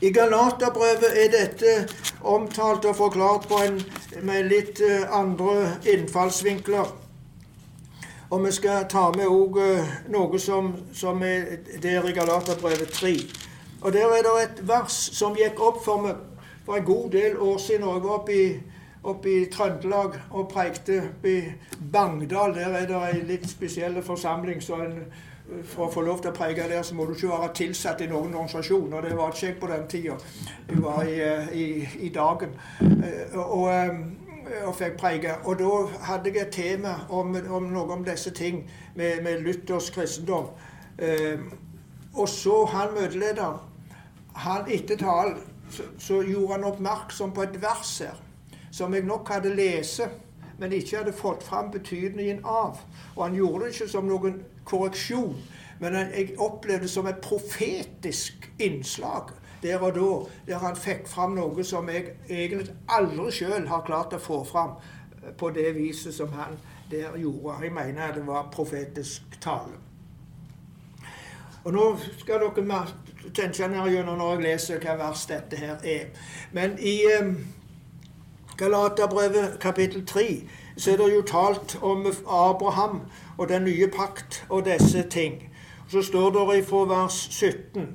[0.00, 1.88] I Galaterbrevet er dette
[2.22, 3.80] omtalt og forklart en,
[4.22, 6.92] med litt eh, andre innfallsvinkler.
[8.30, 9.26] Og vi skal ta med
[9.58, 13.14] eh, noe som, som, er der i Galaterbrevet 3.
[13.80, 16.16] Og Der er det et vers som gikk opp for meg
[16.66, 17.84] for en god del år siden.
[17.84, 18.46] Og jeg var oppe i,
[19.02, 21.40] oppe i Trøndelag og preikte i
[21.92, 22.54] Bangdal.
[22.54, 24.62] Der er det ei litt spesiell forsamling.
[24.62, 25.02] så en
[25.64, 28.08] for å få lov til å prege der, så må du ikke være tilsatt i
[28.10, 28.92] noen organisasjon.
[28.92, 30.16] Og det var ikke jeg på den tida.
[30.68, 31.66] Jeg var i, eh, i,
[32.06, 35.38] i dagen eh, og, eh, og fikk prege.
[35.44, 35.70] Og da
[36.10, 40.52] hadde jeg et tema om, om noe om disse ting med, med Luthers kristendom.
[42.18, 43.60] Og så han møtelederen,
[44.34, 45.38] han etter talen,
[45.70, 48.16] så, så gjorde han oppmerksom på et vers her
[48.70, 50.00] som jeg nok hadde lest
[50.58, 52.80] men ikke hadde fått fram betydningen av.
[53.16, 55.36] Og han gjorde det ikke som noen korreksjon,
[55.78, 59.30] men jeg opplevde det som et profetisk innslag
[59.62, 60.10] der og da,
[60.46, 64.76] der han fikk fram noe som jeg egentlig aldri sjøl har klart å få fram
[64.78, 66.58] eh, på det viset som han
[66.90, 67.56] der gjorde.
[67.64, 69.74] Jeg mener det var profetisk tale.
[71.64, 71.84] Og Nå
[72.20, 72.78] skal dere
[73.34, 76.06] tenke gjennom når jeg leser hva vers dette her er.
[76.54, 77.34] Men i um,
[78.58, 80.42] Galaterbrevet kapittel 3
[80.76, 83.00] så er det jo talt om Abraham
[83.38, 85.50] og den nye pakt og disse ting.
[85.90, 87.86] Så står det fra vers 17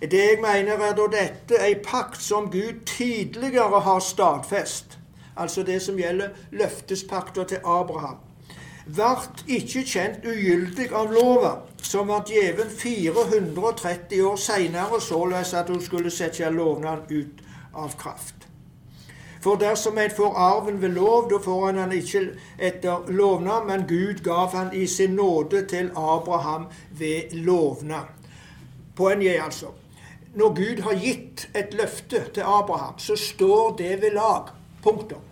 [0.00, 4.98] Det jeg mener, er da dette ei pakt som Gud tidligere har stadfest.
[5.36, 8.16] Altså det som gjelder løftespakta til Abraham.
[8.86, 11.50] Vart ikke kjent ugyldig av lova,
[11.82, 17.42] som var gjeven 430 år seinere, såleis at hun skulle sette lovnaden ut
[17.74, 18.37] av kraft.
[19.40, 22.24] For dersom en får arven ved lov, da får han han ikke
[22.58, 28.10] etter lovnad, men Gud gav han i sin nåde til Abraham ved lovnad.
[28.96, 29.66] Poenget er altså
[30.34, 34.52] når Gud har gitt et løfte til Abraham, så står det ved lag.
[34.82, 35.24] Punktum.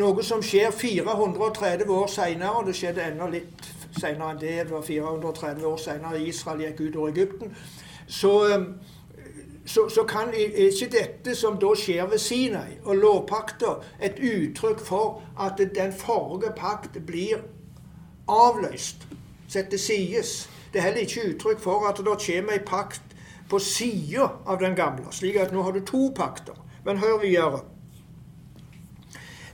[0.00, 3.66] Noe som skjer 430 år seinere, og det skjedde enda litt
[3.98, 4.54] seinere enn det.
[4.68, 7.52] Det var 430 år seinere Israel gikk ut av Egypten.
[8.06, 8.32] Så
[9.70, 15.20] så, så, kan ikke dette som da skjer ved Sinai og lovpakta, et uttrykk for
[15.38, 17.44] at den forrige pakt blir
[18.26, 19.06] avløst,
[19.48, 20.50] satt til sides.
[20.72, 23.14] Det er heller ikke uttrykk for at det kommer en pakt
[23.50, 26.58] på sida av den gamle, slik at nå har du to pakter.
[26.84, 27.60] Men hør videre.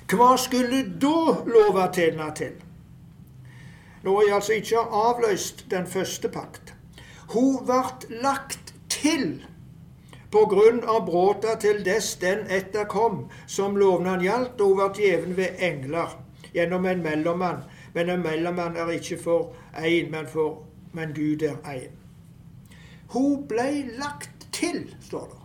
[0.08, 2.54] Hva skulle da lova tjene til?
[4.06, 6.72] Nå er altså ikke avløst den første pakt.
[7.34, 9.44] Hun ble lagt til
[10.30, 15.04] på grunn av bråta til dess den etter kom, som lovnaden gjaldt, og hun ble
[15.04, 16.16] gjeven ved engler
[16.54, 17.64] gjennom en mellommann.
[17.94, 21.94] Men en mellommann er ikke for én, men, for, men Gud er én.
[23.14, 25.42] Hun ble lagt til, står det.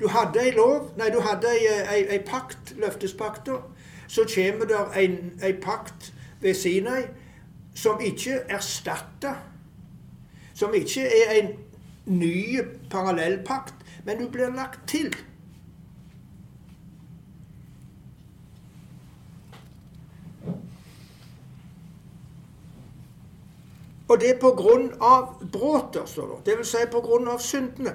[0.00, 3.62] Du hadde ei lov, nei, du hadde ei, ei, ei pakt, løftespakter.
[4.08, 7.02] Så kommer det en, ei pakt ved Sinai
[7.74, 9.34] som ikke erstatter
[10.54, 11.50] Som ikke er en
[12.06, 12.58] ny
[12.90, 13.74] parallellpakt,
[14.08, 15.10] men du blir lagt til.
[24.08, 26.38] Og det er på grunn av bråter, står det.
[26.46, 26.70] Dvs.
[26.70, 27.92] Si på grunn av syndene.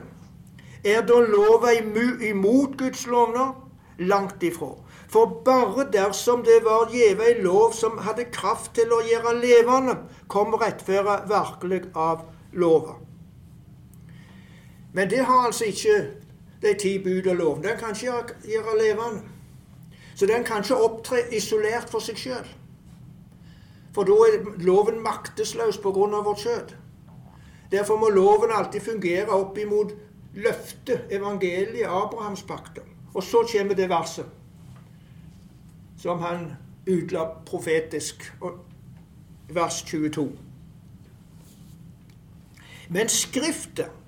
[0.85, 3.55] Er da lova imot Guds lovner?
[3.97, 4.69] Langt ifra.
[5.09, 9.97] For bare dersom det var gjeve ei lov som hadde kraft til å gjøre levende,
[10.29, 12.99] kom rettferda virkelig av lova.
[14.93, 16.11] Men det har altså ikke
[16.61, 17.63] de ti bud og loven.
[17.63, 19.21] Den kan ikke gjøre levende.
[20.15, 22.47] Så den kan ikke opptre isolert for seg sjøl.
[23.93, 26.21] For da er loven maktesløs pga.
[26.25, 26.75] vårt kjød.
[27.71, 29.93] Derfor må loven alltid fungere opp imot
[30.33, 32.81] løftet, evangeliet, Abrahamspakta.
[33.13, 34.25] Og så kommer det verset
[35.97, 36.55] som han
[36.87, 38.33] utla profetisk,
[39.49, 40.31] vers 22.
[42.89, 44.02] Men Skriftet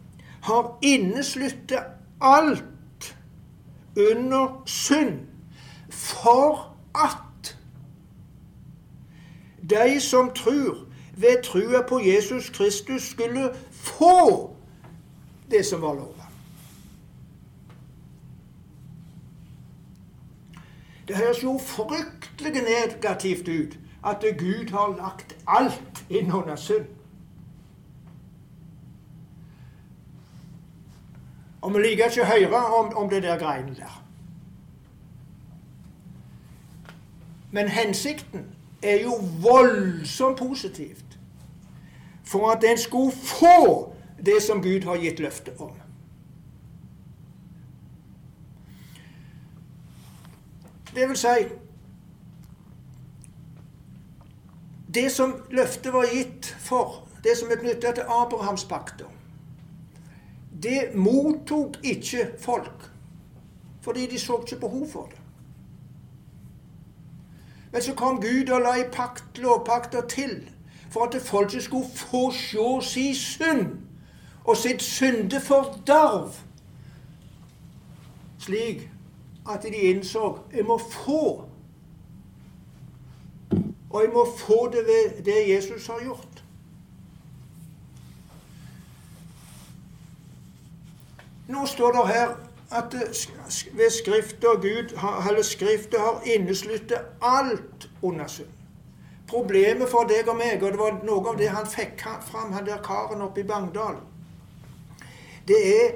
[0.45, 1.83] har innesluttet
[2.21, 3.17] alt
[3.97, 5.19] under synd,
[5.89, 7.57] for at
[9.69, 10.77] de som tror
[11.17, 14.55] ved trua på Jesus Kristus, skulle få
[15.51, 16.25] det som var lova.
[21.07, 26.85] Det høres jo fryktelig negativt ut at Gud har lagt alt inn under synd.
[31.65, 33.93] Og vi liker ikke å høre om, om det der greiene der.
[37.51, 38.43] Men hensikten
[38.83, 41.17] er jo voldsomt positivt.
[42.23, 45.73] For at en skulle få det som Gud har gitt løfte om.
[50.93, 51.49] Det vil si
[54.95, 59.09] Det som løftet var gitt for, det som er knytta til Abrahamspakta,
[60.65, 62.91] det mottok ikke folk
[63.85, 65.19] fordi de så ikke behov for det.
[67.71, 70.49] Men så kom Gud og la i pakt, lovpakter til
[70.89, 73.77] for at folket skulle få se sin synd
[74.45, 76.31] og sitt syndefordarv,
[78.39, 78.89] slik
[79.49, 81.49] at de innså jeg må få.
[83.89, 86.34] Og jeg må få det ved det Jesus har gjort.
[91.47, 92.29] Nå står det her
[92.71, 92.95] at
[93.73, 94.97] ved Skriftet og Gud,
[95.29, 98.49] eller Skriftet har innesluttet alt under synd.
[99.27, 102.65] Problemet for deg og meg, og det var noe av det han fikk fram, han
[102.65, 103.97] der karen oppe i Bangdal,
[105.47, 105.95] det er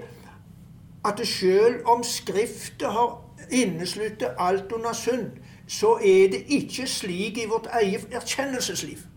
[1.06, 3.18] at sjøl om Skriftet har
[3.50, 5.32] innesluttet alt under synd,
[5.68, 9.09] så er det ikke slik i vårt eget erkjennelsesliv.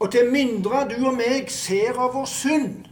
[0.00, 2.86] Og til mindre du og meg ser av vår synd,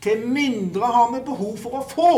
[0.00, 2.12] til mindre har vi behov for å få.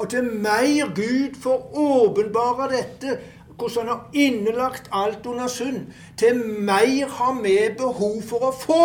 [0.00, 3.18] Og til mer Gud får åpenbare dette,
[3.60, 8.84] hvordan han har innelagt alt under synd, til mer har vi behov for å få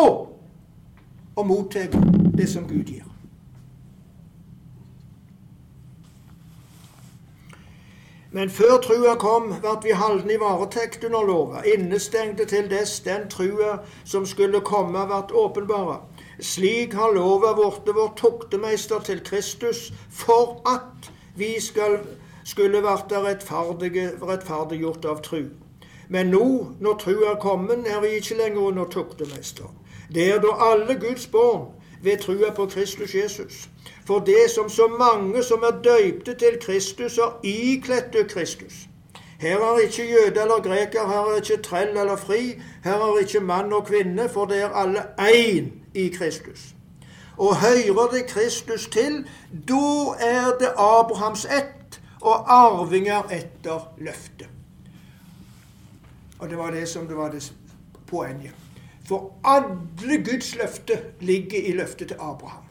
[1.35, 1.87] og motta
[2.35, 3.04] det som Gud gir.
[8.35, 13.29] Men før trua kom, ble vi halden i varetekt under lova, innestengte til dess den
[13.31, 16.01] trua som skulle komme, ble åpenbara.
[16.43, 21.07] Slik har lova blitt vår tuktemeister til Kristus, for at
[21.39, 22.01] vi skal,
[22.43, 25.45] skulle bli rettferdiggjort av tru.
[26.09, 29.71] Men nå, når trua er kommet, er vi ikke lenger under tuktemeister.
[30.11, 31.69] Det er da alle Guds barn
[32.03, 33.69] ved trua på Kristus Jesus.
[34.05, 38.73] For det som så mange som er døypte til Kristus, har ikledte Kristus.
[39.39, 43.39] Her er ikke jøde eller greker, her er ikke trell eller fri, her er ikke
[43.39, 46.75] mann og kvinne, for det er alle én i Kristus.
[47.37, 49.27] Og hører det Kristus til,
[49.69, 49.85] da
[50.19, 54.49] er det Abrahams ett og arvinger etter løftet.
[56.39, 57.53] Og det var det som det var det
[58.07, 58.51] poenget.
[59.07, 62.64] For alle Guds løfter ligger i løftet til Abraham.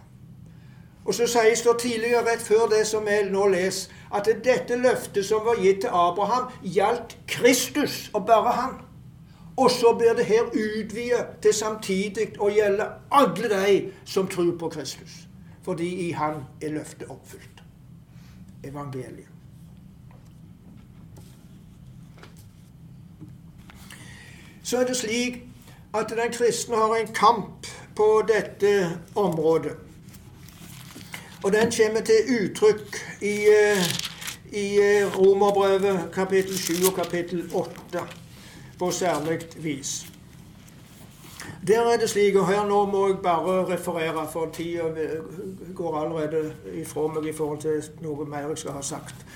[1.04, 5.26] Og så sies det tidligere, rett før det som vi nå leser, at dette løftet
[5.26, 8.74] som var gitt til Abraham, gjaldt Kristus og bare han.
[9.56, 14.68] Og så blir det her utvidet til samtidig å gjelde alle de som tror på
[14.68, 15.28] Kristus.
[15.64, 17.62] Fordi i Han er løftet oppfylt.
[18.64, 19.28] Evangeliet.
[24.62, 25.42] Så er det slik
[25.94, 29.83] at den kristne har en kamp på dette området.
[31.44, 33.84] Og den kommer til uttrykk i, eh,
[34.52, 37.70] i eh, Romerbrevet kapittel 7 og kapittel 8
[38.78, 40.06] på særlig vis.
[41.66, 44.82] Der er det slik, og her nå må jeg bare referere, for tida
[45.74, 49.26] går allerede ifra meg i forhold til noe mer jeg skal ha sagt.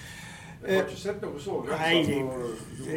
[0.67, 2.25] Jeg har ikke sett noe så Nei, jeg,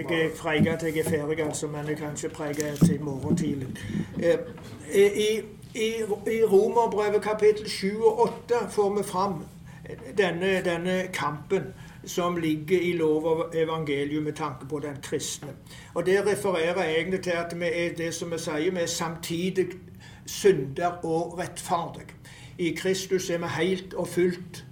[0.09, 3.03] jeg er preget at jeg er ferdig, altså, men jeg kan ikke prege til i
[3.03, 3.67] morgen tidlig.
[4.93, 5.41] I,
[5.75, 5.89] i,
[6.31, 9.43] i Romerbrevet kapittel 7 og 8 får vi fram
[10.17, 11.73] denne, denne kampen
[12.05, 15.47] som ligger i lov og evangelium med tanke på den kristne.
[15.93, 19.67] Og Det refererer egentlig til at vi er det som vi sier, vi er samtidig
[20.25, 22.07] synder og rettferdig.
[22.57, 24.65] I Kristus er vi helt og fullt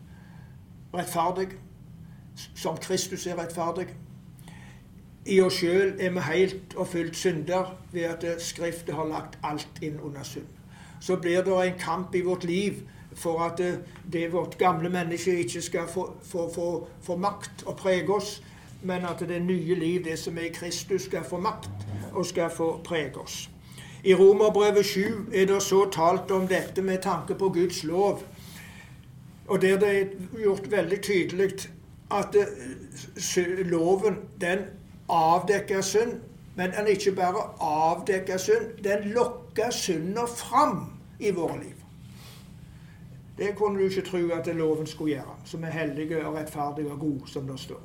[0.93, 1.47] rettferdig,
[2.55, 3.87] som Kristus er rettferdig.
[5.25, 9.81] I oss sjøl er vi helt og fullt synder ved at Skriftet har lagt alt
[9.81, 10.58] inn under synd.
[10.99, 12.81] Så blir det en kamp i vårt liv
[13.15, 13.79] for at det,
[14.13, 18.41] det vårt gamle menneske ikke skal få, få, få, få, makt og prege oss,
[18.81, 21.69] men at det nye liv, det som er i Kristus, skal få makt
[22.13, 23.49] og skal få prege oss.
[24.03, 24.99] I Romerbrevet 7
[25.33, 28.23] er det så talt om dette med tanke på Guds lov.
[29.47, 30.05] Og der det er
[30.43, 31.51] gjort veldig tydelig
[32.11, 34.59] at eh, loven den
[35.09, 36.21] avdekker synd,
[36.55, 41.75] men den ikke bare avdekker synd, den lokker synder fram i våre liv.
[43.37, 46.99] Det kunne du ikke tro at loven skulle gjøre, som er hellige og rettferdige og
[46.99, 47.81] gode, som det står.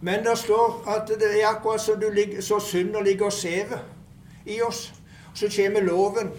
[0.00, 2.02] Men det står at det er akkurat som
[2.40, 3.78] så synder ligger og sever
[4.46, 4.94] i oss.
[5.34, 6.30] Så kommer loven,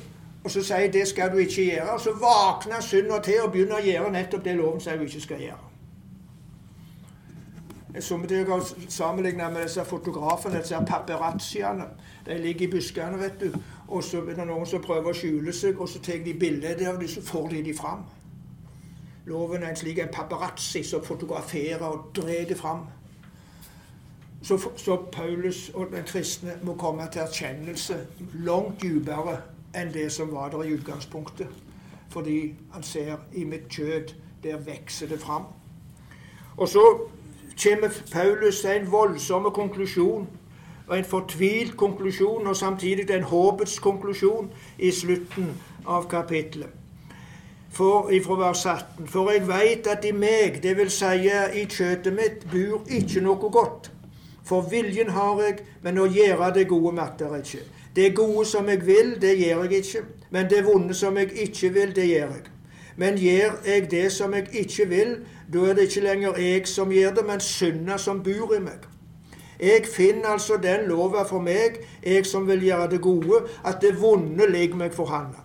[0.44, 1.94] og så sier 'det skal du ikke gjøre'.
[1.94, 5.22] Og så våkner synda til og begynner å gjøre nettopp det loven sier du ikke
[5.22, 5.64] skal gjøre.
[8.00, 11.84] Som jeg har sammenligna med disse fotografene, disse paparazziene.
[12.26, 13.54] De ligger i buskene, vet du.
[13.94, 16.72] Og så er det noen som prøver å skjule seg, og så tar de bilde
[16.74, 18.02] av dem, så får de dem fram.
[19.30, 22.88] Loven er en slik en paparazzi som fotograferer og drar fram.
[24.44, 28.00] Så, så, Paulus og den kristne må komme til erkjennelse
[28.44, 29.38] langt dypere
[29.78, 31.48] enn det som var der i utgangspunktet.
[32.12, 34.12] Fordi han ser i mitt kjød,
[34.44, 35.46] der vokser det fram.
[36.58, 36.84] Og så
[37.64, 40.28] kommer Paulus til en voldsom konklusjon,
[40.88, 45.54] og en fortvilt konklusjon, og samtidig en håpets konklusjon i slutten
[45.88, 46.70] av kapittelet.
[47.74, 49.08] For, ifra vers 18.
[49.10, 53.50] For jeg veit at i meg, det vil si i kjøttet mitt, bur ikke noe
[53.50, 53.90] godt.
[54.46, 57.64] For viljen har jeg, men å gjøre det gode makter jeg ikke.
[57.96, 60.04] Det gode som jeg vil, det gjør jeg ikke.
[60.30, 62.46] Men det vonde som jeg ikke vil, det gjør jeg.
[62.98, 65.18] Men gjør jeg det som jeg ikke vil,
[65.54, 68.93] da er det ikke lenger jeg som gjør det, men synda som bor i meg.
[69.64, 73.96] Jeg finner altså den lova for meg, jeg som vil gjøre det gode, at det
[74.02, 75.40] vonde ligger meg for handa.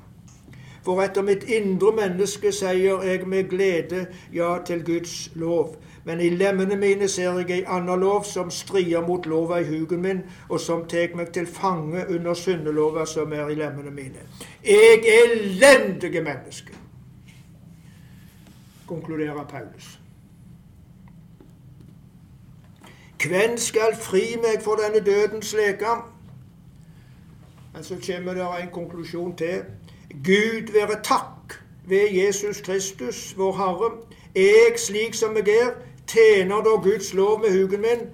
[0.82, 5.76] For etter mitt indre menneske sier jeg med glede ja til Guds lov.
[6.08, 10.00] Men i lemmene mine ser jeg ei anna lov som strider mot lova i hugen
[10.02, 14.24] min, og som tar meg til fange under syndelova som er i lemmene mine.
[14.64, 16.72] Jeg elendige menneske
[18.88, 19.97] konkluderer Paulus.
[23.26, 25.86] Hvem skal fri meg for denne dødens leke?
[27.74, 29.62] Men så kommer det en konklusjon til.
[30.24, 33.90] Gud være takk ved Jesus Kristus, vår Herre.
[34.34, 35.70] Jeg, slik som jeg er,
[36.06, 38.08] tjener da Guds lov med hugen min,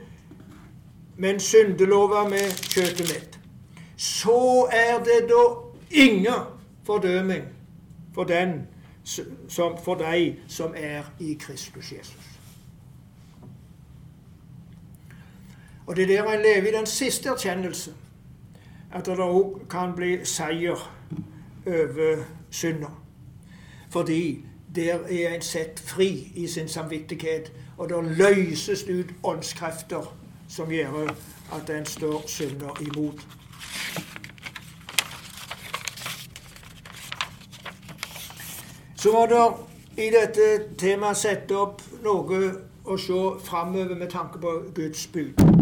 [1.16, 3.38] men syndelova med kjøttet mitt.
[3.96, 5.44] Så er det da
[5.90, 6.48] ingen
[6.86, 7.44] fordøming
[8.14, 8.66] for den
[9.48, 12.33] som for de som er i Kristus Jesus.
[15.86, 17.94] Og Det er der en lever i den siste erkjennelse,
[18.92, 20.92] at det òg kan bli seier
[21.66, 22.86] over synda.
[23.90, 30.16] Fordi der er en sett fri i sin samvittighet, og det løses ut åndskrefter
[30.48, 31.10] som gjør
[31.52, 33.26] at en står synda imot.
[38.96, 42.40] Så var det i dette temaet satt opp noe
[42.84, 45.53] å se framover med tanke på Guds bud.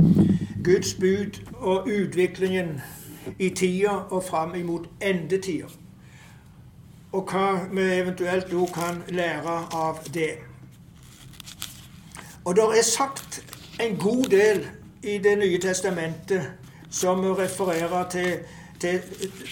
[0.65, 2.81] Guds bud og utviklingen
[3.39, 5.67] i tida og fram imot endetida.
[7.13, 10.33] Og hva vi eventuelt nå kan lære av det.
[12.45, 13.43] Og det er sagt
[13.81, 14.67] en god del
[15.03, 16.43] i Det nye testamentet
[16.91, 18.39] som refererer til,
[18.81, 19.01] til,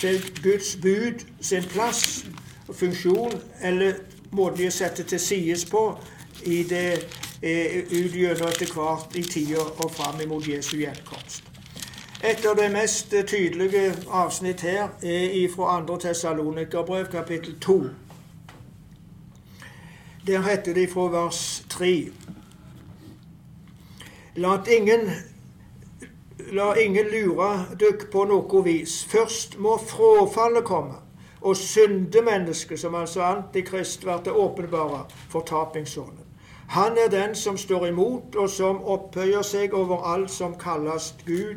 [0.01, 2.27] til Guds bud sin plass
[2.69, 3.33] og funksjon,
[3.63, 3.93] eller
[4.31, 5.99] måten de er satt til sides på
[6.47, 7.07] i det
[7.43, 11.47] ut gjennom etter hvert i tida og fram imot Jesu gjenkomst.
[12.21, 15.97] Et av de mest tydelige avsnitt her er fra 2.
[16.05, 17.79] Tessalonikerbrev, kapittel 2.
[20.27, 22.13] Der heter det fra vers 3
[24.37, 25.11] La ingen,
[26.53, 27.49] la ingen lure
[27.81, 29.01] dykk på noe vis.
[29.05, 31.01] Først må frafallet komme,
[31.41, 36.20] og syndemennesket, som altså antikrist, blir åpenbare fortapingssonen.
[36.71, 41.57] Han er den som står imot, og som opphøyer seg over alt som kalles Gud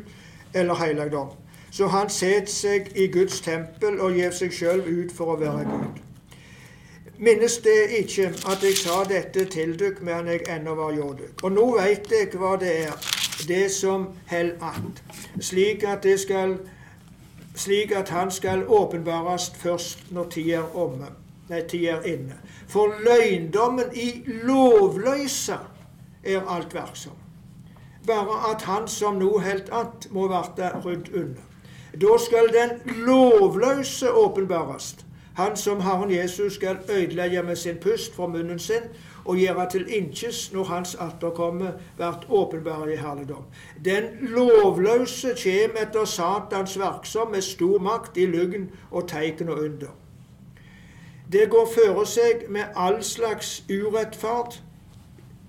[0.54, 1.28] eller helligdom.
[1.70, 5.64] Så han setter seg i Guds tempel og gir seg sjøl ut for å være
[5.70, 6.02] Gud.
[7.18, 11.34] Minnes det ikke at jeg sa dette til dere mens jeg ennå var hjå dere.
[11.42, 13.10] Og nå veit jeg hva det er,
[13.46, 15.02] det som held att,
[15.40, 16.58] slik at det skal
[17.54, 21.06] slik at han skal åpenbares først når tida er omme.
[21.48, 22.38] Nei, tida er inne.
[22.68, 25.58] For løgndommen i lovløysa
[26.24, 27.20] er alt verksom
[28.06, 31.40] bare at han som nå helt att, må verte rydd unna.
[32.00, 32.70] Da skal den
[33.06, 34.96] lovløse åpenbares,
[35.34, 38.82] han som Herren Jesus skal ødelegge med sin pust fra munnen sin
[39.24, 43.44] og gjøre til inkjes når hans atterkomme blir åpenbar i herligdom.
[43.84, 49.94] Den lovløse kjem etter Satans verksom med stor makt i lugn og teiken og under.
[51.34, 54.60] Det går føre seg med all slags urettferd,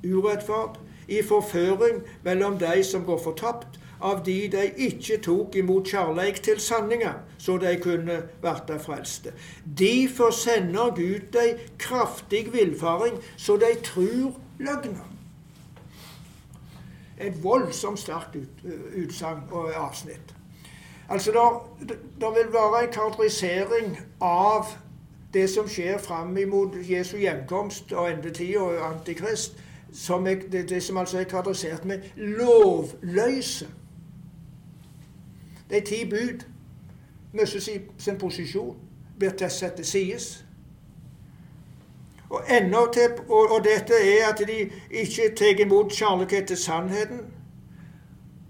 [0.01, 6.41] urettferd i forføring mellom de som går fortapt, av de de ikke tok imot kjærleik
[6.43, 9.33] til sanninga, så de kunne verta frelste.
[9.77, 15.05] Derfor sender Gud dem kraftig villfaring, så de trur løgna.
[17.21, 18.65] Et voldsomt sterkt ut,
[19.05, 20.33] utsagn og avsnitt.
[21.09, 21.59] Altså,
[22.19, 24.65] Det vil være en karakterisering av
[25.35, 29.57] det som skjer fram imot Jesu hjemkomst og endetid og Antikrist,
[29.93, 33.67] som er, det, det, som altså er karakterisert med lovløse.
[35.69, 36.45] De ti bud
[37.33, 38.75] mister sin, sin posisjon,
[39.19, 40.19] blir satt til side.
[42.29, 42.41] Og,
[42.93, 47.19] til, og, og, dette er at de ikke tar imot kjærlighet til sannheten.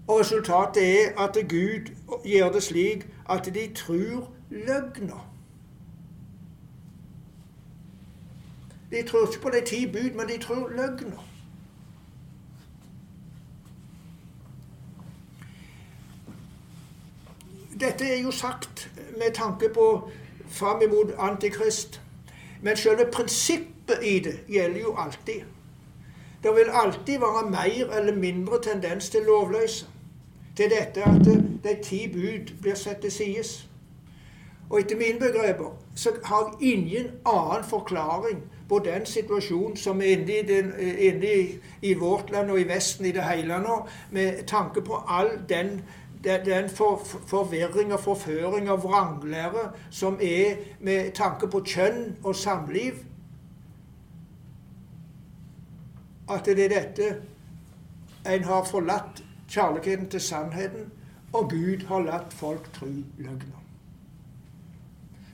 [0.08, 1.90] Og resultatet er at Gud
[2.24, 5.35] gjør det slik at de tror løgna.
[8.96, 11.16] De tror ikke på de ti bud, men de tror løgna.
[17.80, 20.10] Dette er jo sagt med tanke på
[20.48, 22.00] fram imot Antikrist.
[22.62, 25.42] Men selve prinsippet i det gjelder jo alltid.
[26.42, 29.86] Det vil alltid være mer eller mindre tendens til lovløse.
[30.56, 31.24] Til dette at
[31.64, 33.68] de ti bud blir satt til side.
[34.70, 40.16] Og etter mine begreper så har jeg ingen annen forklaring på den situasjonen som er
[40.16, 43.78] inne, i, den, inne i, i, vårt land og i Vesten i det hele nå,
[44.10, 45.80] med tanke på all den
[46.24, 46.96] den, den for,
[47.26, 52.98] forvirring og forføring av vranglære som er med tanke på kjønn og samliv.
[56.28, 57.10] At det er dette
[58.26, 60.90] en har forlatt kjærligheten til sannheten,
[61.32, 62.86] og Gud har latt folk tro
[63.18, 63.62] løgner.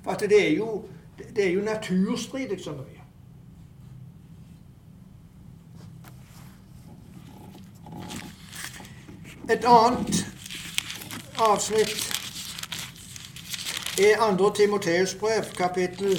[0.03, 0.85] For at det er jo,
[1.37, 2.92] det er jo naturstridig mye.
[9.51, 10.27] Et annet
[11.39, 12.13] avsnitt
[13.99, 14.51] er 2.
[14.55, 16.19] Timoteus brev, kapittel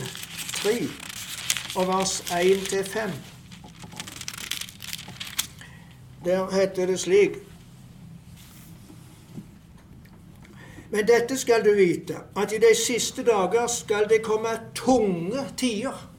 [0.53, 0.87] 3,
[1.75, 2.99] og vers 1-5.
[6.25, 7.31] Der heter det slik
[10.91, 16.12] Men dette skal du vite, at i de siste dager skal det komme tunge tider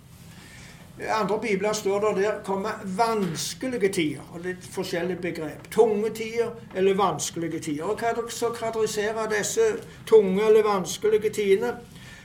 [1.00, 4.20] andre bibler står det der kommer vanskelige tider.
[4.34, 5.70] og Litt forskjellige begrep.
[5.70, 7.84] Tunge tider eller vanskelige tider.
[7.84, 9.74] Og Hva så karakteriserer disse
[10.06, 11.74] tunge eller vanskelige tidene?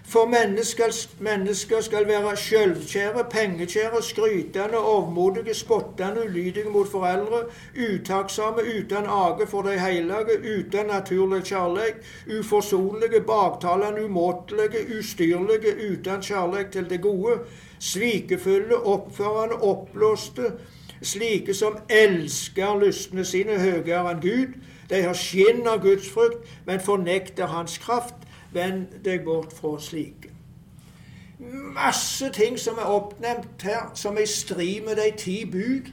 [0.09, 0.89] For mennesker,
[1.21, 7.43] mennesker skal være sjølvkjære, pengekjære, skrytende, overmodige, spottende, ulydige mot foreldre,
[7.77, 12.01] utakksomme, uten age for de hellige, uten naturlig kjærlighet,
[12.39, 17.39] uforsonlige, baktalende, umåtelige, ustyrlige, uten kjærlighet til det gode,
[17.79, 20.51] svikefulle, oppførende, oppblåste,
[21.01, 24.57] slike som elsker lystne sine høyere enn Gud.
[24.89, 28.15] De har skinn av Guds frukt, men fornekter Hans kraft.
[28.53, 30.31] Vend deg bort fra slike.
[31.75, 35.91] Masse ting som er oppnevnt her, som er i strid med de ti bud.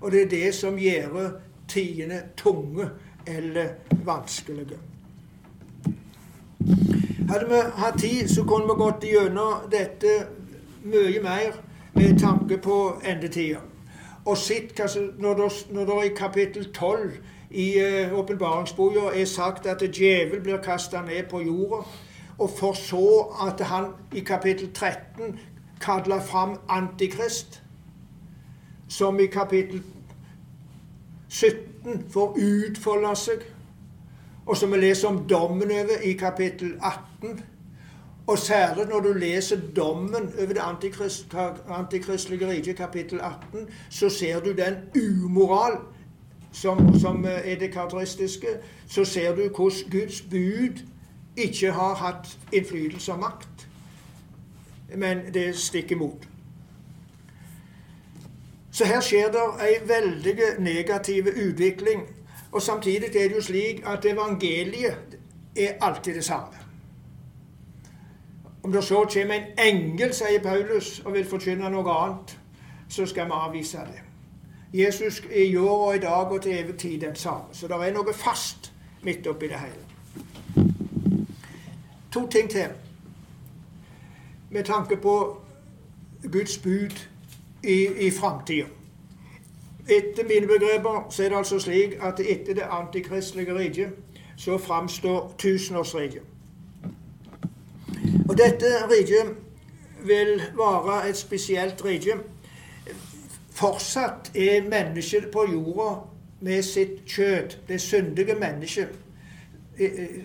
[0.00, 2.90] Og det er det som gjør tidene tunge
[3.26, 4.76] eller vanskelige.
[7.28, 10.26] Hadde vi hatt tid, så kunne vi gått gjennom dette
[10.84, 11.52] mye mer
[11.94, 13.58] med tanke på endetida.
[14.24, 14.80] Og sitt,
[15.18, 17.12] når, det- i kapittel 12
[17.50, 17.74] i
[18.12, 21.82] åpenbaringsboka uh, er sagt at djevel blir kasta ned på jorda,
[22.38, 25.38] og for så at han i kapittel 13
[25.80, 27.62] kaller fram Antikrist,
[28.88, 29.82] som i kapittel
[31.28, 33.44] 17 får utfolde seg,
[34.46, 36.74] og som vi leser om dommen over i kapittel
[37.22, 37.40] 18.
[38.26, 41.34] Og særlig når du leser dommen over det antikrist,
[41.68, 44.74] antikristelige riket, kapittel 18, så ser du den
[45.24, 45.78] umoral
[46.52, 48.46] som, som er det karakteristiske.
[48.88, 50.82] Så ser du hvordan Guds bud
[51.36, 53.68] ikke har hatt innflytelse og makt,
[54.96, 56.28] men det stikker imot.
[58.72, 62.00] Så her skjer det ei veldig negativ utvikling.
[62.52, 65.18] Og samtidig er det jo slik at evangeliet
[65.56, 66.63] er alltid det samme.
[68.64, 72.38] Om det så kommer en engel, sier Paulus, og vil forkynne noe annet,
[72.88, 74.00] så skal vi avvise det.
[74.72, 77.52] Jesus i år og i dag og til evig tid den samme.
[77.52, 79.84] Så det er noe fast midt oppi det hele.
[82.12, 82.72] To ting til
[84.50, 85.40] med tanke på
[86.32, 87.08] Guds bud
[87.62, 88.66] i, i framtida.
[89.88, 93.90] Etter mine begreper så er det altså slik at etter det antikristelige riket
[94.36, 96.22] så framstår tusenårsriket.
[98.28, 99.36] Og dette riket
[100.04, 102.16] vil være et spesielt rike.
[103.50, 106.00] Fortsatt er mennesket på jorda
[106.40, 108.88] med sitt kjød, det syndige mennesket,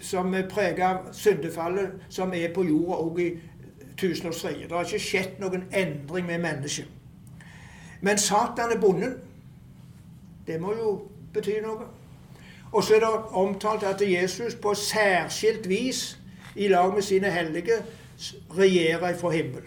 [0.02, 3.30] som er preget av syndefallet, som er på jorda òg i
[3.98, 4.70] tusenårsriket.
[4.70, 6.88] Det har ikke skjedd noen endring med mennesket.
[8.02, 9.18] Men Satan er bonden.
[10.48, 11.02] Det må jo
[11.34, 11.86] bety noe.
[12.72, 16.19] Og så er det omtalt at Jesus på særskilt vis
[16.56, 17.82] i lag med sine hellige
[18.58, 19.62] regjerer fra himmel.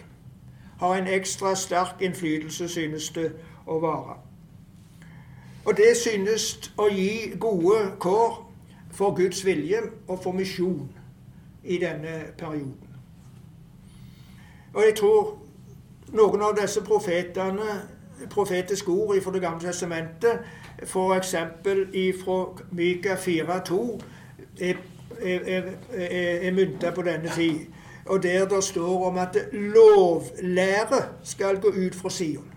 [0.78, 3.32] Har en ekstra sterk innflytelse, synes det
[3.66, 4.16] å være.
[5.64, 8.40] Og det synes å gi gode kår
[8.92, 10.90] for Guds vilje og for misjon
[11.64, 12.88] i denne perioden.
[14.74, 15.38] Og jeg tror
[16.12, 17.76] noen av disse profetene,
[18.30, 20.38] profetiske ord fra Det gamle testamentet,
[20.82, 21.34] f.eks.
[22.24, 22.38] fra
[22.70, 24.00] Myka 4,2,
[24.60, 24.76] er,
[25.24, 27.58] er, mynta på denne tid.
[28.06, 32.52] Og der det står om at lovlære skal gå ut fra Sion.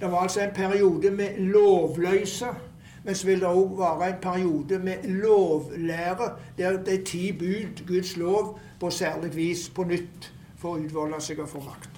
[0.00, 2.46] Det var altså en periode med lovløse.
[3.04, 8.16] Men så vil det òg være en periode med lovlære, der de ti bud, Guds
[8.16, 11.90] lov, på særlig vis på nytt får utvolde seg og få makt.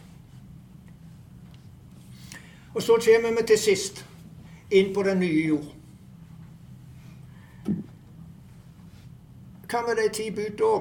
[2.75, 4.05] Og så kommer vi til sist
[4.71, 5.80] inn på den nye jord.
[9.71, 10.73] Hva med de ti da?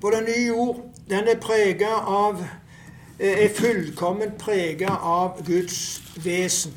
[0.00, 0.80] På den nye jord,
[1.10, 2.40] den er prega av
[3.18, 6.72] er fullkomment prega av Guds vesen.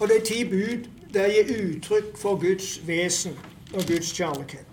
[0.00, 3.36] Og de ti bud der gir uttrykk for Guds vesen
[3.74, 4.64] og Guds kjærlighet.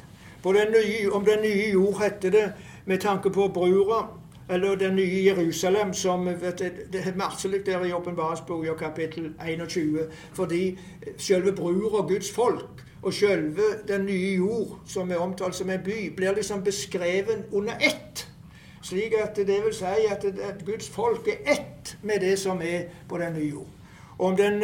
[0.43, 2.53] Den nye, om den nye jord heter det
[2.85, 4.07] med tanke på brura,
[4.49, 6.59] eller den nye Jerusalem, som vet,
[6.93, 9.99] Det er merkelig der i Åpenbaringsboka kapittel 21,
[10.33, 10.79] fordi
[11.17, 16.13] selve brura, Guds folk, og selve den nye jord, som er omtalt som en by,
[16.15, 18.29] blir liksom beskrevet under ett.
[18.81, 22.81] Slik at det vil si at, at Guds folk er ett med det som er
[23.09, 23.67] på den nye jord.
[24.19, 24.63] Om den,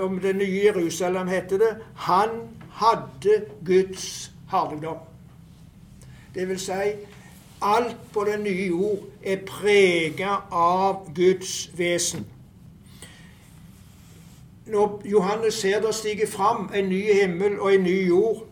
[0.00, 2.28] om den nye Jerusalem heter det 'Han
[2.72, 5.04] hadde Guds herligdom'.
[6.34, 6.72] Det vil si
[7.62, 12.26] alt på den nye jord er prega av Guds vesen.
[14.66, 18.44] Når Johannes ser det stige fram en ny himmel og en ny jord,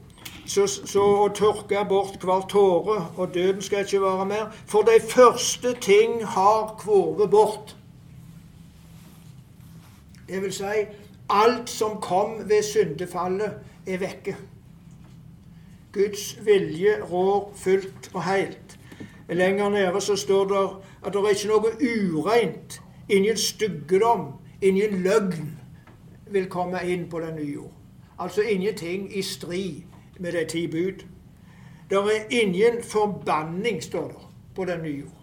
[0.47, 4.47] så, så å tørke bort hver tåre, og døden skal ikke være mer.
[4.67, 7.77] For de første ting har kvorvet bort.
[10.29, 10.87] Det vil si,
[11.31, 14.37] alt som kom ved syndefallet, er vekke.
[15.95, 18.79] Guds vilje rår fullt og helt.
[19.29, 20.69] Lenger nede så står det
[21.07, 21.73] at det er ikke noe
[22.15, 25.59] ureint, ingen styggedom, ingen løgn
[26.31, 27.73] vil komme inn på den nye jord.
[28.19, 29.83] Altså ingenting i strid
[30.19, 31.05] med de ti bud.
[31.91, 35.23] Det er ingen forbanning, står det, på den nye jord.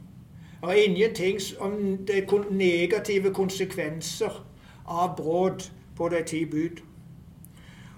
[0.61, 4.45] Det er ingenting om de negative konsekvenser
[4.87, 6.81] av brudd på de ti bud.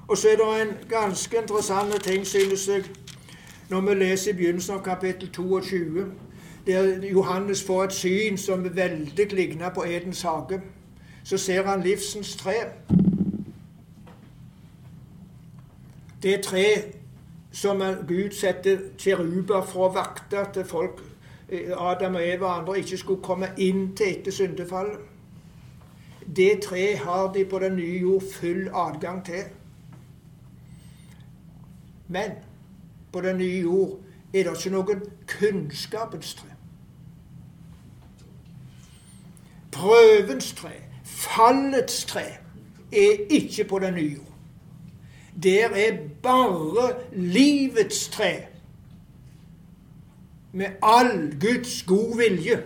[0.08, 2.84] Og så er det en ganske interessant ting, synes jeg,
[3.70, 6.06] når vi leser i begynnelsen av kapittel 22,
[6.68, 10.62] der Johannes får et syn som veldig ligner på Edens hage.
[11.24, 12.54] Så ser han livsens tre.
[16.24, 16.66] Det tre
[17.52, 21.02] som Gud setter kiruber for å vakte at folk,
[21.50, 25.00] eh, Adam og Eva og andre ikke skulle komme inn til etter syndefallet.
[26.36, 29.44] Det tre har de på den nye jord full adgang til.
[32.08, 32.32] Men
[33.16, 34.00] på den nye jord
[34.34, 36.50] er det ikke noen kunnskapens tre.
[39.72, 42.26] Prøvens tre, fallets tre,
[42.92, 44.34] er ikke på den nye jord.
[45.44, 48.48] Der er bare livets tre.
[50.52, 52.64] Med all Guds god vilje,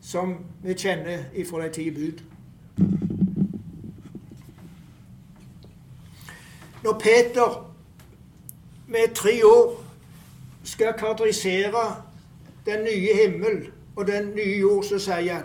[0.00, 2.22] som vi kjenner ifra de ti bud.
[6.82, 7.71] Når Peter
[8.92, 9.84] med tre år
[10.64, 12.02] skal karakterisere
[12.66, 15.44] den nye himmel og den nye jord, så sier han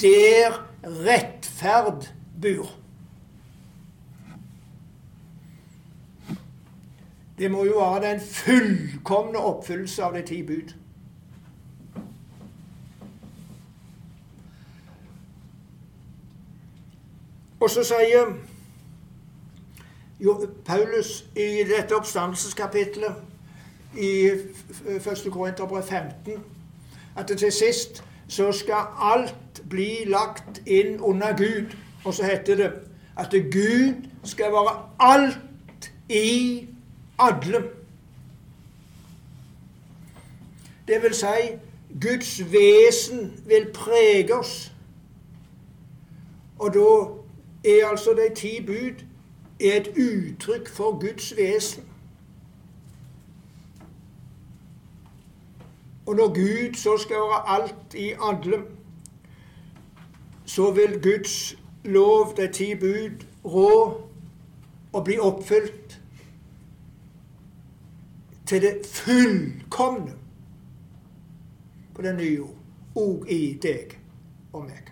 [0.00, 2.08] der rettferd
[2.42, 2.70] bor.
[7.38, 10.74] Det må jo være den fullkomne oppfyllelse av de ti bud.
[17.62, 18.34] Og så sier
[20.64, 23.14] Paulus i dette oppstandelseskapitlet
[23.98, 24.30] i
[24.96, 25.28] 1.
[25.32, 26.44] Korinterbrev 15
[27.16, 31.76] at til sist så skal alt bli lagt inn under Gud.
[32.04, 32.72] Og så heter det
[33.18, 33.94] at Gud
[34.24, 36.68] skal være alt i
[37.18, 37.62] alle.
[40.88, 41.58] Det vil si,
[42.00, 44.72] Guds vesen vil prege oss.
[46.58, 46.88] Og da
[47.70, 49.04] er altså de ti bud
[49.62, 51.84] et uttrykk for Guds vesen.
[56.06, 58.62] Og når Gud så skal være alt i alle,
[60.44, 64.02] så vil Guds lov, de ti bud, rå
[64.92, 66.00] og bli oppfylt
[68.46, 70.12] til det fullkomne
[71.94, 72.56] på den nye jord,
[72.94, 73.98] og i deg
[74.52, 74.91] og meg.